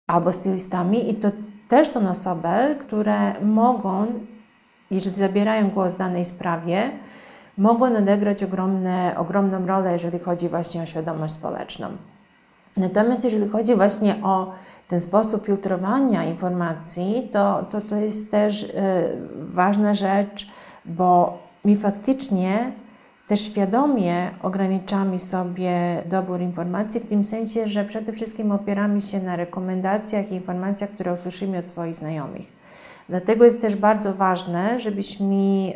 albo 0.06 0.32
stylistami, 0.32 1.10
i 1.10 1.14
to 1.14 1.30
też 1.68 1.88
są 1.88 2.10
osoby, 2.10 2.76
które 2.80 3.40
mogą, 3.40 4.06
jeżeli 4.90 5.16
zabierają 5.16 5.70
głos 5.70 5.94
w 5.94 5.98
danej 5.98 6.25
sprawie, 6.25 6.90
mogą 7.58 7.96
odegrać 7.96 8.42
ogromne, 8.42 9.14
ogromną 9.16 9.66
rolę, 9.66 9.92
jeżeli 9.92 10.18
chodzi 10.18 10.48
właśnie 10.48 10.82
o 10.82 10.86
świadomość 10.86 11.34
społeczną. 11.34 11.88
Natomiast 12.76 13.24
jeżeli 13.24 13.48
chodzi 13.48 13.74
właśnie 13.74 14.16
o 14.22 14.52
ten 14.88 15.00
sposób 15.00 15.46
filtrowania 15.46 16.24
informacji, 16.24 17.28
to, 17.32 17.64
to, 17.70 17.80
to 17.80 17.96
jest 17.96 18.30
też 18.30 18.62
y, 18.62 18.70
ważna 19.52 19.94
rzecz, 19.94 20.50
bo 20.84 21.38
my 21.64 21.76
faktycznie 21.76 22.72
też 23.26 23.40
świadomie 23.40 24.30
ograniczamy 24.42 25.18
sobie 25.18 26.02
dobór 26.06 26.40
informacji, 26.40 27.00
w 27.00 27.08
tym 27.08 27.24
sensie, 27.24 27.68
że 27.68 27.84
przede 27.84 28.12
wszystkim 28.12 28.52
opieramy 28.52 29.00
się 29.00 29.20
na 29.20 29.36
rekomendacjach 29.36 30.32
i 30.32 30.34
informacjach, 30.34 30.90
które 30.90 31.12
usłyszymy 31.12 31.58
od 31.58 31.66
swoich 31.66 31.94
znajomych. 31.94 32.46
Dlatego 33.08 33.44
jest 33.44 33.60
też 33.60 33.76
bardzo 33.76 34.14
ważne, 34.14 34.80
żebyśmy 34.80 35.72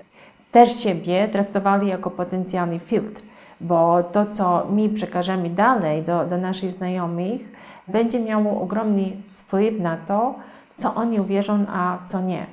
też 0.53 0.81
siebie 0.81 1.29
traktowali 1.29 1.89
jako 1.89 2.11
potencjalny 2.11 2.79
filtr, 2.79 3.23
bo 3.61 4.03
to, 4.03 4.27
co 4.27 4.67
my 4.71 4.89
przekażemy 4.89 5.51
dalej 5.51 6.03
do, 6.03 6.27
do 6.27 6.37
naszych 6.39 6.71
znajomych, 6.71 7.41
będzie 7.89 8.21
miało 8.21 8.61
ogromny 8.61 9.13
wpływ 9.31 9.81
na 9.81 9.97
to, 9.97 10.35
co 10.77 10.95
oni 10.95 11.21
uwierzą, 11.21 11.65
a 11.69 11.99
co 12.07 12.21
nie. 12.21 12.47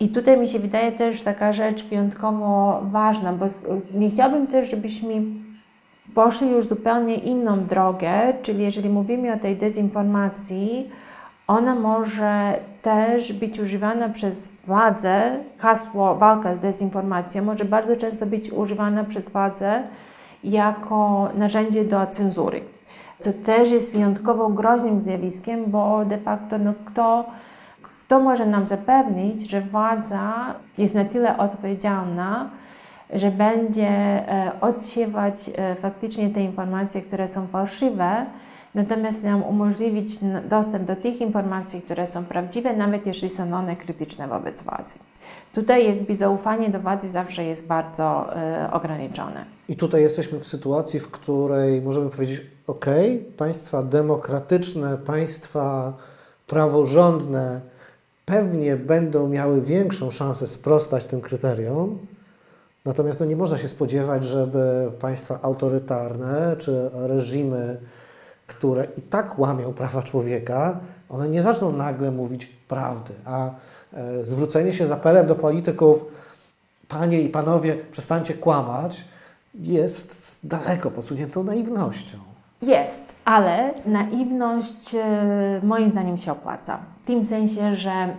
I 0.00 0.08
tutaj 0.08 0.38
mi 0.38 0.48
się 0.48 0.58
wydaje 0.58 0.92
też 0.92 1.22
taka 1.22 1.52
rzecz 1.52 1.84
wyjątkowo 1.84 2.80
ważna, 2.84 3.32
bo 3.32 3.46
nie 3.94 4.10
chciałabym 4.10 4.46
też, 4.46 4.70
żebyśmy 4.70 5.22
poszli 6.14 6.50
już 6.50 6.66
zupełnie 6.66 7.14
inną 7.14 7.64
drogę, 7.64 8.34
czyli 8.42 8.64
jeżeli 8.64 8.88
mówimy 8.88 9.32
o 9.32 9.38
tej 9.38 9.56
dezinformacji, 9.56 10.90
ona 11.46 11.74
może 11.74 12.58
też 12.84 13.32
być 13.32 13.60
używana 13.60 14.08
przez 14.08 14.56
władzę, 14.66 15.36
hasło 15.58 16.14
walka 16.14 16.54
z 16.54 16.60
dezinformacją 16.60 17.44
może 17.44 17.64
bardzo 17.64 17.96
często 17.96 18.26
być 18.26 18.52
używana 18.52 19.04
przez 19.04 19.28
władzę 19.28 19.82
jako 20.44 21.28
narzędzie 21.34 21.84
do 21.84 22.06
cenzury, 22.06 22.60
co 23.18 23.32
też 23.32 23.70
jest 23.70 23.92
wyjątkowo 23.92 24.48
groźnym 24.48 25.00
zjawiskiem, 25.00 25.64
bo 25.66 26.04
de 26.04 26.18
facto 26.18 26.58
no, 26.58 26.74
kto, 26.84 27.24
kto 27.82 28.20
może 28.20 28.46
nam 28.46 28.66
zapewnić, 28.66 29.50
że 29.50 29.60
władza 29.60 30.54
jest 30.78 30.94
na 30.94 31.04
tyle 31.04 31.38
odpowiedzialna, 31.38 32.50
że 33.12 33.30
będzie 33.30 33.88
e, 33.88 34.52
odsiewać 34.60 35.50
e, 35.56 35.74
faktycznie 35.74 36.30
te 36.30 36.40
informacje, 36.40 37.02
które 37.02 37.28
są 37.28 37.46
fałszywe, 37.46 38.26
natomiast 38.74 39.24
nam 39.24 39.42
umożliwić 39.42 40.18
dostęp 40.48 40.84
do 40.84 40.96
tych 40.96 41.20
informacji, 41.20 41.82
które 41.82 42.06
są 42.06 42.24
prawdziwe, 42.24 42.76
nawet 42.76 43.06
jeśli 43.06 43.30
są 43.30 43.54
one 43.54 43.76
krytyczne 43.76 44.28
wobec 44.28 44.62
władzy. 44.62 44.98
Tutaj 45.54 45.86
jakby 45.86 46.14
zaufanie 46.14 46.70
do 46.70 46.80
władzy 46.80 47.10
zawsze 47.10 47.44
jest 47.44 47.66
bardzo 47.66 48.26
y, 48.66 48.72
ograniczone. 48.72 49.44
I 49.68 49.76
tutaj 49.76 50.02
jesteśmy 50.02 50.40
w 50.40 50.46
sytuacji, 50.46 51.00
w 51.00 51.10
której 51.10 51.82
możemy 51.82 52.10
powiedzieć, 52.10 52.42
ok, 52.66 52.86
państwa 53.36 53.82
demokratyczne, 53.82 54.98
państwa 54.98 55.92
praworządne 56.46 57.60
pewnie 58.24 58.76
będą 58.76 59.28
miały 59.28 59.62
większą 59.62 60.10
szansę 60.10 60.46
sprostać 60.46 61.06
tym 61.06 61.20
kryteriom, 61.20 61.98
natomiast 62.84 63.20
no, 63.20 63.26
nie 63.26 63.36
można 63.36 63.58
się 63.58 63.68
spodziewać, 63.68 64.24
żeby 64.24 64.92
państwa 65.00 65.38
autorytarne 65.42 66.56
czy 66.58 66.90
reżimy 66.94 67.80
które 68.46 68.86
i 68.96 69.02
tak 69.02 69.38
łamią 69.38 69.72
prawa 69.72 70.02
człowieka, 70.02 70.80
one 71.08 71.28
nie 71.28 71.42
zaczną 71.42 71.72
nagle 71.72 72.10
mówić 72.10 72.46
prawdy, 72.68 73.14
a 73.26 73.50
e, 73.92 74.24
zwrócenie 74.24 74.72
się 74.72 74.86
z 74.86 74.90
apelem 74.90 75.26
do 75.26 75.34
polityków, 75.34 76.04
panie 76.88 77.20
i 77.20 77.28
panowie, 77.28 77.76
przestańcie 77.92 78.34
kłamać, 78.34 79.04
jest 79.54 80.40
daleko 80.44 80.90
posuniętą 80.90 81.44
naiwnością. 81.44 82.18
Jest, 82.62 83.02
ale 83.24 83.74
naiwność 83.86 84.94
e, 84.94 85.60
moim 85.62 85.90
zdaniem 85.90 86.16
się 86.16 86.32
opłaca. 86.32 86.78
W 87.02 87.06
tym 87.06 87.24
sensie, 87.24 87.76
że 87.76 88.16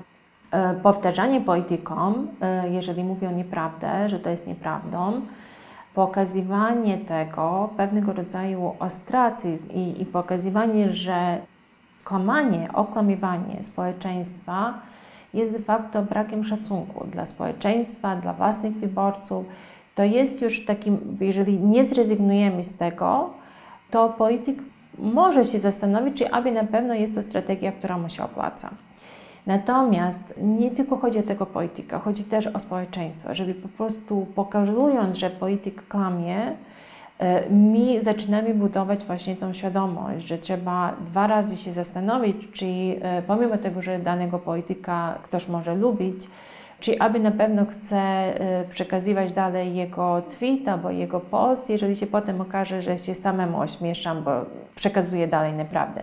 e, 0.51 0.73
powtarzanie 0.73 1.41
politykom, 1.41 2.27
jeżeli 2.71 3.03
mówią 3.03 3.31
nieprawdę, 3.31 4.09
że 4.09 4.19
to 4.19 4.29
jest 4.29 4.47
nieprawdą, 4.47 5.21
pokazywanie 5.95 6.97
tego, 6.97 7.69
pewnego 7.77 8.13
rodzaju 8.13 8.75
ostracyzm 8.79 9.71
i, 9.71 10.01
i 10.01 10.05
pokazywanie, 10.05 10.89
że 10.89 11.41
kłamanie, 12.05 12.69
okłamywanie 12.73 13.63
społeczeństwa 13.63 14.73
jest 15.33 15.51
de 15.51 15.59
facto 15.59 16.01
brakiem 16.01 16.43
szacunku 16.43 17.07
dla 17.07 17.25
społeczeństwa, 17.25 18.15
dla 18.15 18.33
własnych 18.33 18.73
wyborców. 18.73 19.45
To 19.95 20.03
jest 20.03 20.41
już 20.41 20.65
takim, 20.65 21.17
jeżeli 21.21 21.59
nie 21.59 21.85
zrezygnujemy 21.85 22.63
z 22.63 22.77
tego, 22.77 23.29
to 23.91 24.09
polityk 24.09 24.57
może 24.97 25.45
się 25.45 25.59
zastanowić, 25.59 26.17
czy 26.17 26.31
aby 26.31 26.51
na 26.51 26.63
pewno 26.63 26.93
jest 26.93 27.15
to 27.15 27.21
strategia, 27.21 27.71
która 27.71 27.97
mu 27.97 28.09
się 28.09 28.23
opłaca. 28.23 28.69
Natomiast 29.45 30.33
nie 30.37 30.71
tylko 30.71 30.97
chodzi 30.97 31.19
o 31.19 31.23
tego 31.23 31.45
polityka, 31.45 31.99
chodzi 31.99 32.23
też 32.23 32.47
o 32.47 32.59
społeczeństwo, 32.59 33.35
żeby 33.35 33.53
po 33.53 33.67
prostu 33.67 34.27
pokazując, 34.35 35.17
że 35.17 35.29
polityk 35.29 35.87
kłamie, 35.87 36.55
e, 37.19 37.49
my 37.49 38.01
zaczynamy 38.01 38.53
budować 38.53 39.05
właśnie 39.05 39.35
tą 39.35 39.53
świadomość, 39.53 40.27
że 40.27 40.37
trzeba 40.37 40.93
dwa 41.05 41.27
razy 41.27 41.57
się 41.57 41.71
zastanowić, 41.71 42.51
czy 42.53 42.65
e, 42.65 43.21
pomimo 43.21 43.57
tego, 43.57 43.81
że 43.81 43.99
danego 43.99 44.39
polityka 44.39 45.19
ktoś 45.23 45.47
może 45.47 45.75
lubić, 45.75 46.27
czy 46.79 46.99
aby 46.99 47.19
na 47.19 47.31
pewno 47.31 47.65
chce 47.65 47.97
e, 47.97 48.65
przekazywać 48.69 49.33
dalej 49.33 49.75
jego 49.75 50.21
tweet 50.21 50.67
albo 50.67 50.89
jego 50.91 51.19
post, 51.19 51.69
jeżeli 51.69 51.95
się 51.95 52.07
potem 52.07 52.41
okaże, 52.41 52.81
że 52.81 52.97
się 52.97 53.15
samemu 53.15 53.59
ośmieszam, 53.59 54.23
bo 54.23 54.31
przekazuje 54.75 55.27
dalej 55.27 55.53
nieprawdę. 55.53 56.01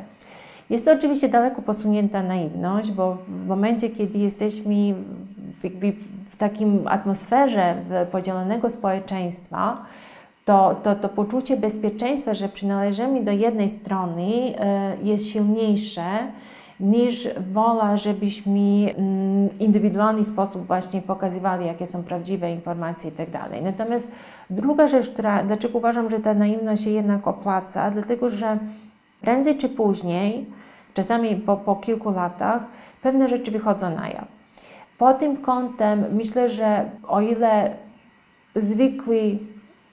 Jest 0.72 0.84
to 0.84 0.92
oczywiście 0.92 1.28
daleko 1.28 1.62
posunięta 1.62 2.22
naiwność, 2.22 2.90
bo 2.90 3.14
w 3.28 3.46
momencie, 3.46 3.90
kiedy 3.90 4.18
jesteśmy 4.18 4.94
w, 5.52 5.64
jakby 5.64 5.92
w 6.30 6.36
takim 6.36 6.88
atmosferze 6.88 7.74
podzielonego 8.12 8.70
społeczeństwa, 8.70 9.76
to, 10.44 10.80
to, 10.82 10.94
to 10.94 11.08
poczucie 11.08 11.56
bezpieczeństwa, 11.56 12.34
że 12.34 12.48
przynależymy 12.48 13.24
do 13.24 13.30
jednej 13.30 13.68
strony, 13.68 14.22
e, 14.58 14.96
jest 15.02 15.26
silniejsze 15.26 16.04
niż 16.80 17.28
wola, 17.52 17.96
żebyśmy 17.96 18.60
mm, 18.60 19.48
w 19.48 19.60
indywidualny 19.60 20.24
sposób 20.24 20.66
właśnie 20.66 21.02
pokazywali, 21.02 21.66
jakie 21.66 21.86
są 21.86 22.02
prawdziwe 22.02 22.52
informacje 22.52 23.10
i 23.10 23.12
tak 23.12 23.30
dalej. 23.30 23.62
Natomiast 23.62 24.12
druga 24.50 24.88
rzecz, 24.88 25.10
która, 25.10 25.42
dlaczego 25.42 25.78
uważam, 25.78 26.10
że 26.10 26.20
ta 26.20 26.34
naiwność 26.34 26.84
się 26.84 26.90
jednak 26.90 27.28
opłaca, 27.28 27.90
dlatego 27.90 28.30
że 28.30 28.58
prędzej 29.20 29.58
czy 29.58 29.68
później 29.68 30.46
czasami 30.94 31.36
po, 31.36 31.56
po 31.56 31.76
kilku 31.76 32.10
latach 32.10 32.62
pewne 33.02 33.28
rzeczy 33.28 33.50
wychodzą 33.50 33.90
na 33.90 34.08
jaw. 34.08 34.24
Pod 34.98 35.18
tym 35.18 35.36
kątem 35.36 36.04
myślę, 36.12 36.50
że 36.50 36.90
o 37.08 37.20
ile 37.20 37.70
zwykły 38.56 39.38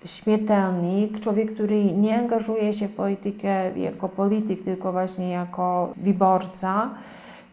śmiertelnik, 0.06 1.20
człowiek, 1.20 1.54
który 1.54 1.86
nie 1.86 2.20
angażuje 2.20 2.74
się 2.74 2.88
w 2.88 2.96
politykę 2.96 3.80
jako 3.80 4.10
polityk, 4.10 4.62
tylko 4.62 4.92
właśnie 4.92 5.30
jako 5.30 5.94
wyborca, 5.98 6.90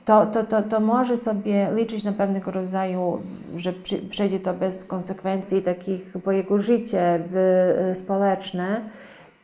to, 0.04 0.26
to, 0.26 0.44
to, 0.44 0.62
to 0.62 0.80
może 0.80 1.16
sobie 1.16 1.68
liczyć 1.74 2.04
na 2.04 2.12
pewnego 2.12 2.50
rodzaju, 2.50 3.18
że 3.56 3.72
przejdzie 4.10 4.40
to 4.40 4.54
bez 4.54 4.84
konsekwencji 4.84 5.62
takich, 5.62 6.12
bo 6.24 6.32
jego 6.32 6.58
życie 6.58 7.20
w, 7.30 7.92
społeczne 7.94 8.80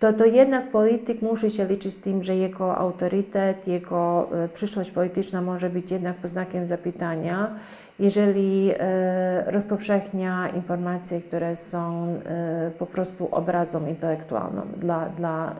to, 0.02 0.12
to 0.12 0.24
jednak 0.24 0.70
polityk 0.70 1.22
musi 1.22 1.50
się 1.50 1.64
liczyć 1.64 1.92
z 1.92 2.00
tym, 2.00 2.22
że 2.22 2.36
jego 2.36 2.76
autorytet, 2.76 3.68
jego 3.68 4.28
e, 4.44 4.48
przyszłość 4.48 4.90
polityczna 4.90 5.42
może 5.42 5.70
być 5.70 5.90
jednak 5.90 6.16
pod 6.16 6.30
znakiem 6.30 6.66
zapytania, 6.66 7.50
jeżeli 7.98 8.70
e, 8.78 9.50
rozpowszechnia 9.50 10.48
informacje, 10.48 11.20
które 11.20 11.56
są 11.56 12.06
e, 12.06 12.70
po 12.78 12.86
prostu 12.86 13.28
obrazem 13.30 13.88
intelektualnym 13.88 14.68
dla, 14.76 15.08
dla 15.08 15.54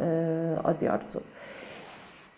odbiorców. 0.65 1.23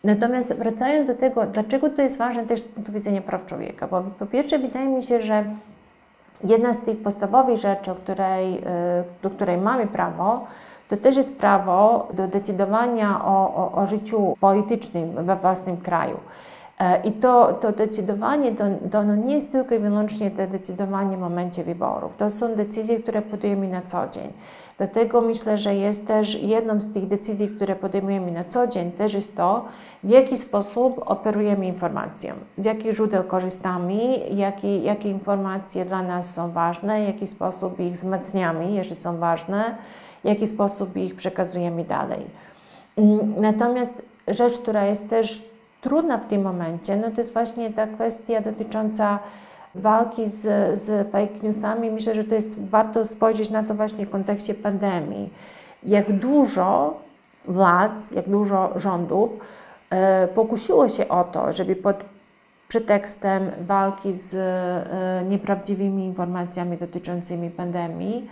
Natomiast 0.05 0.55
wracając 0.55 1.09
do 1.09 1.15
tego, 1.15 1.47
dlaczego 1.47 1.91
to 1.91 2.03
jest 2.03 2.19
ważne 2.19 2.47
też 2.47 2.61
z 2.61 2.65
punktu 2.65 2.93
widzenia 2.93 3.21
praw 3.21 3.47
człowieka, 3.47 3.89
bo 3.89 4.03
po 4.19 4.27
pierwsze 4.27 4.59
wydaje 4.59 4.89
mi 4.89 5.03
się, 5.03 5.23
że 5.23 5.45
jedna 6.45 6.73
z 6.73 6.85
tych 6.85 7.03
podstawowych 7.03 7.59
rzeczy, 7.59 7.91
której, 8.05 8.61
do 9.23 9.31
której 9.31 9.57
mamy 9.57 9.87
prawo, 9.87 10.47
to 10.89 10.97
też 10.97 11.17
jest 11.17 11.39
prawo 11.39 12.09
do 12.15 12.29
decydowania 12.29 13.25
o, 13.25 13.55
o, 13.55 13.83
o 13.83 13.87
życiu 13.87 14.37
politycznym 14.41 15.25
we 15.25 15.37
własnym 15.37 15.77
kraju. 15.77 16.17
E, 16.79 17.03
I 17.03 17.13
to, 17.13 17.53
to 17.53 17.73
decydowanie 17.73 18.53
to, 18.53 18.65
to 18.93 19.03
no 19.03 19.17
nie 19.17 19.35
jest 19.35 19.53
tylko 19.53 19.75
i 19.75 19.79
wyłącznie 19.79 20.31
to 20.31 20.47
decydowanie 20.47 21.17
w 21.17 21.21
momencie 21.21 21.65
wyborów. 21.65 22.17
To 22.17 22.31
są 22.31 22.55
decyzje, 22.55 23.01
które 23.01 23.23
podejmujemy 23.23 23.75
na 23.75 23.83
co 23.83 24.09
dzień. 24.09 24.33
Dlatego 24.79 25.21
myślę, 25.21 25.59
że 25.59 25.75
jest 25.75 26.07
też 26.07 26.43
jedną 26.43 26.81
z 26.81 26.93
tych 26.93 27.09
decyzji, 27.09 27.49
które 27.49 27.77
podejmujemy 27.77 28.33
na 28.33 28.45
co 28.45 28.67
dzień, 28.67 28.93
też 28.93 29.15
jest 29.15 29.37
to, 29.37 29.65
w 30.05 30.09
jaki 30.09 30.37
sposób 30.37 31.03
operujemy 31.07 31.67
informacją, 31.67 32.35
z 32.59 32.65
jakich 32.65 32.93
źródeł 32.93 33.25
korzystamy, 33.25 34.17
jakie, 34.17 34.79
jakie 34.79 35.11
informacje 35.11 35.85
dla 35.85 36.03
nas 36.03 36.35
są 36.35 36.53
ważne, 36.53 37.03
w 37.03 37.07
jaki 37.07 37.27
sposób 37.27 37.81
ich 37.81 37.93
wzmacniamy, 37.93 38.71
jeżeli 38.71 38.97
są 38.97 39.19
ważne 39.19 39.77
w 40.25 40.27
jaki 40.27 40.47
sposób 40.47 40.97
ich 40.97 41.15
przekazujemy 41.15 41.85
dalej. 41.85 42.27
Mm, 42.97 43.41
natomiast 43.41 44.03
rzecz, 44.29 44.59
która 44.59 44.85
jest 44.85 45.11
też 45.11 45.49
trudna 45.81 46.19
w 46.19 46.27
tym 46.27 46.43
momencie, 46.43 46.97
no 46.97 47.11
to 47.11 47.21
jest 47.21 47.33
właśnie 47.33 47.73
ta 47.73 47.87
kwestia 47.87 48.41
dotycząca 48.41 49.19
walki 49.75 50.29
z, 50.29 50.41
z 50.81 51.11
fake 51.13 51.39
newsami. 51.43 51.91
Myślę, 51.91 52.15
że 52.15 52.25
to 52.25 52.35
jest 52.35 52.69
warto 52.69 53.05
spojrzeć 53.05 53.51
na 53.51 53.63
to 53.63 53.75
właśnie 53.75 54.07
w 54.07 54.11
kontekście 54.11 54.55
pandemii. 54.55 55.31
Jak 55.83 56.13
dużo 56.13 57.01
władz, 57.49 58.11
jak 58.11 58.29
dużo 58.29 58.73
rządów 58.77 59.31
e, 59.91 60.29
pokusiło 60.29 60.89
się 60.89 61.09
o 61.09 61.25
to, 61.25 61.53
żeby 61.53 61.77
pod 61.77 61.97
pretekstem 62.69 63.51
walki 63.61 64.13
z 64.13 64.35
e, 64.35 65.25
nieprawdziwymi 65.29 66.05
informacjami 66.05 66.77
dotyczącymi 66.77 67.51
pandemii 67.51 68.29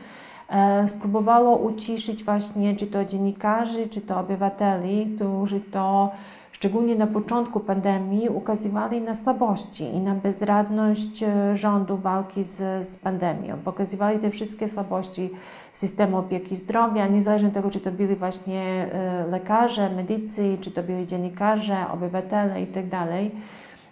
spróbowało 0.86 1.56
uciszyć 1.56 2.24
właśnie 2.24 2.76
czy 2.76 2.86
to 2.86 3.04
dziennikarzy, 3.04 3.88
czy 3.88 4.00
to 4.00 4.20
obywateli, 4.20 5.12
którzy 5.16 5.60
to 5.60 6.10
szczególnie 6.52 6.94
na 6.94 7.06
początku 7.06 7.60
pandemii 7.60 8.28
ukazywali 8.28 9.00
na 9.00 9.14
słabości 9.14 9.84
i 9.84 10.00
na 10.00 10.14
bezradność 10.14 11.22
e, 11.22 11.56
rządu 11.56 11.96
walki 11.96 12.44
z, 12.44 12.86
z 12.86 12.96
pandemią. 12.96 13.56
Pokazywali 13.64 14.18
te 14.18 14.30
wszystkie 14.30 14.68
słabości 14.68 15.30
systemu 15.72 16.18
opieki 16.18 16.56
zdrowia, 16.56 17.06
niezależnie 17.06 17.48
od 17.48 17.54
tego, 17.54 17.70
czy 17.70 17.80
to 17.80 17.90
byli 17.90 18.16
właśnie 18.16 18.62
e, 18.92 19.26
lekarze, 19.26 19.90
medycy, 19.90 20.58
czy 20.60 20.70
to 20.70 20.82
byli 20.82 21.06
dziennikarze, 21.06 21.76
obywatele 21.92 22.60
itd. 22.60 22.90
Tak 22.90 23.08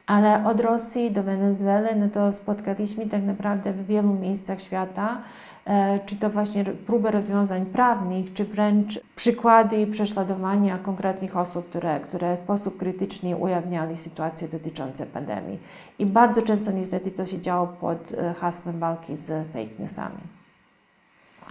Ale 0.07 0.47
od 0.47 0.61
Rosji 0.61 1.11
do 1.11 1.23
Wenezueli, 1.23 2.01
no 2.01 2.09
to 2.09 2.33
spotkaliśmy 2.33 3.07
tak 3.07 3.23
naprawdę 3.23 3.73
w 3.73 3.87
wielu 3.87 4.15
miejscach 4.15 4.61
świata 4.61 5.19
E, 5.19 5.50
czy 6.07 6.17
to 6.17 6.31
właśnie 6.31 6.65
próby 6.65 7.11
rozwiązań 7.11 7.67
prawnych, 7.67 8.33
czy 8.35 8.45
wręcz 8.45 9.01
przykłady 9.17 9.87
prześladowania 9.87 10.79
konkretnych 10.79 11.37
osób, 11.37 11.69
które, 11.69 12.01
które 12.01 12.37
w 12.37 12.39
sposób 12.39 12.77
krytyczny 12.77 13.37
ujawniali 13.37 13.97
sytuacje 13.97 14.49
dotyczące 14.49 15.07
pandemii. 15.07 15.59
I 15.99 16.07
bardzo 16.07 16.43
często 16.43 16.73
niestety 16.73 17.11
to 17.11 17.27
się 17.27 17.41
działo 17.41 17.67
pod 17.67 18.13
e, 18.13 18.35
hasłem 18.35 18.79
walki 18.79 19.17
z 19.17 19.27
fake 19.53 19.75
newsami. 19.79 20.21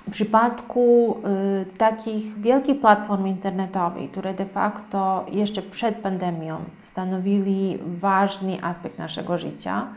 W 0.08 0.12
przypadku 0.12 1.18
y, 1.62 1.66
takich 1.78 2.42
wielkich 2.42 2.80
platform 2.80 3.28
internetowych, 3.28 4.12
które 4.12 4.34
de 4.34 4.46
facto 4.46 5.26
jeszcze 5.32 5.62
przed 5.62 5.96
pandemią 5.96 6.58
stanowili 6.82 7.80
ważny 8.00 8.64
aspekt 8.64 8.98
naszego 8.98 9.38
życia, 9.38 9.88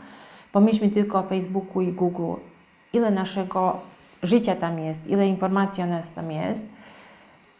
pomyślmy 0.51 0.89
tylko 0.89 1.19
o 1.19 1.23
Facebooku 1.23 1.81
i 1.81 1.91
Google, 1.91 2.33
ile 2.93 3.11
naszego 3.11 3.79
życia 4.23 4.55
tam 4.55 4.79
jest, 4.79 5.07
ile 5.07 5.27
informacji 5.27 5.83
o 5.83 5.87
nas 5.87 6.11
tam 6.11 6.31
jest, 6.31 6.73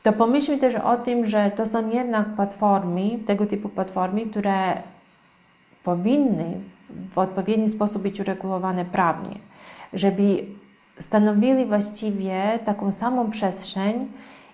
to 0.03 0.13
pomyślmy 0.13 0.57
też 0.57 0.75
o 0.75 0.97
tym, 0.97 1.25
że 1.25 1.51
to 1.51 1.65
są 1.65 1.89
jednak 1.89 2.35
platformy, 2.35 3.19
tego 3.27 3.45
typu 3.45 3.69
platformy, 3.69 4.21
które 4.21 4.83
powinny 5.83 6.59
w 7.09 7.17
odpowiedni 7.17 7.69
sposób 7.69 8.01
być 8.01 8.19
uregulowane 8.19 8.85
prawnie, 8.85 9.35
żeby 9.93 10.45
stanowili 10.99 11.65
właściwie 11.65 12.59
taką 12.65 12.91
samą 12.91 13.31
przestrzeń, 13.31 14.07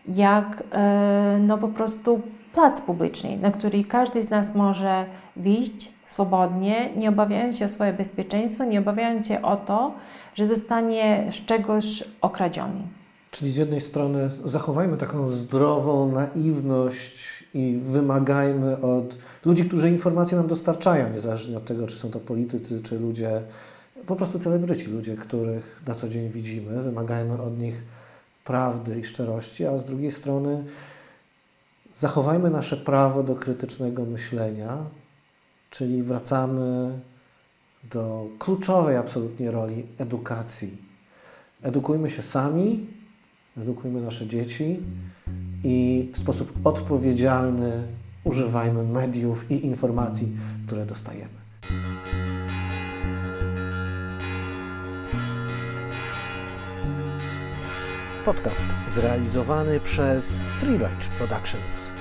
jak 0.07 0.63
e, 0.71 1.37
no 1.41 1.57
po 1.57 1.67
prostu 1.67 2.21
plac 2.53 2.81
publiczny, 2.81 3.37
na 3.37 3.51
który 3.51 3.83
każdy 3.83 4.23
z 4.23 4.29
nas 4.29 4.55
może 4.55 5.05
wyjść 5.35 5.91
swobodnie, 6.09 6.89
nie 6.95 7.09
obawiając 7.09 7.57
się 7.57 7.65
o 7.65 7.67
swoje 7.67 7.93
bezpieczeństwo, 7.93 8.65
nie 8.65 8.79
obawiając 8.79 9.27
się 9.27 9.41
o 9.41 9.57
to, 9.57 9.93
że 10.35 10.47
zostanie 10.47 11.29
z 11.31 11.45
czegoś 11.45 12.03
okradziony. 12.21 12.81
Czyli 13.31 13.51
z 13.51 13.55
jednej 13.55 13.81
strony 13.81 14.29
zachowajmy 14.45 14.97
taką 14.97 15.27
zdrową 15.27 16.11
naiwność 16.11 17.43
i 17.53 17.77
wymagajmy 17.81 18.81
od 18.81 19.17
ludzi, 19.45 19.65
którzy 19.65 19.89
informacje 19.89 20.37
nam 20.37 20.47
dostarczają, 20.47 21.13
niezależnie 21.13 21.57
od 21.57 21.65
tego, 21.65 21.87
czy 21.87 21.97
są 21.97 22.09
to 22.09 22.19
politycy, 22.19 22.81
czy 22.81 22.99
ludzie, 22.99 23.41
po 24.07 24.15
prostu 24.15 24.39
celebryci, 24.39 24.87
ludzie, 24.87 25.15
których 25.15 25.81
na 25.87 25.95
co 25.95 26.09
dzień 26.09 26.29
widzimy, 26.29 26.83
wymagajmy 26.83 27.41
od 27.41 27.59
nich 27.59 27.83
prawdy 28.45 28.99
i 28.99 29.03
szczerości, 29.03 29.65
a 29.65 29.77
z 29.77 29.85
drugiej 29.85 30.11
strony 30.11 30.63
zachowajmy 31.95 32.49
nasze 32.49 32.77
prawo 32.77 33.23
do 33.23 33.35
krytycznego 33.35 34.05
myślenia, 34.05 34.77
czyli 35.69 36.03
wracamy 36.03 36.99
do 37.83 38.27
kluczowej 38.39 38.97
absolutnie 38.97 39.51
roli 39.51 39.87
edukacji. 39.97 40.77
Edukujmy 41.61 42.09
się 42.09 42.23
sami, 42.23 42.87
edukujmy 43.57 44.01
nasze 44.01 44.27
dzieci 44.27 44.79
i 45.63 46.09
w 46.13 46.17
sposób 46.17 46.53
odpowiedzialny 46.63 47.83
używajmy 48.23 48.83
mediów 48.83 49.51
i 49.51 49.65
informacji, 49.65 50.35
które 50.67 50.85
dostajemy. 50.85 51.39
Podcast 58.25 58.65
zrealizowany 58.87 59.79
przez 59.79 60.39
Free 60.59 60.77
Range 60.77 61.05
Productions. 61.17 61.91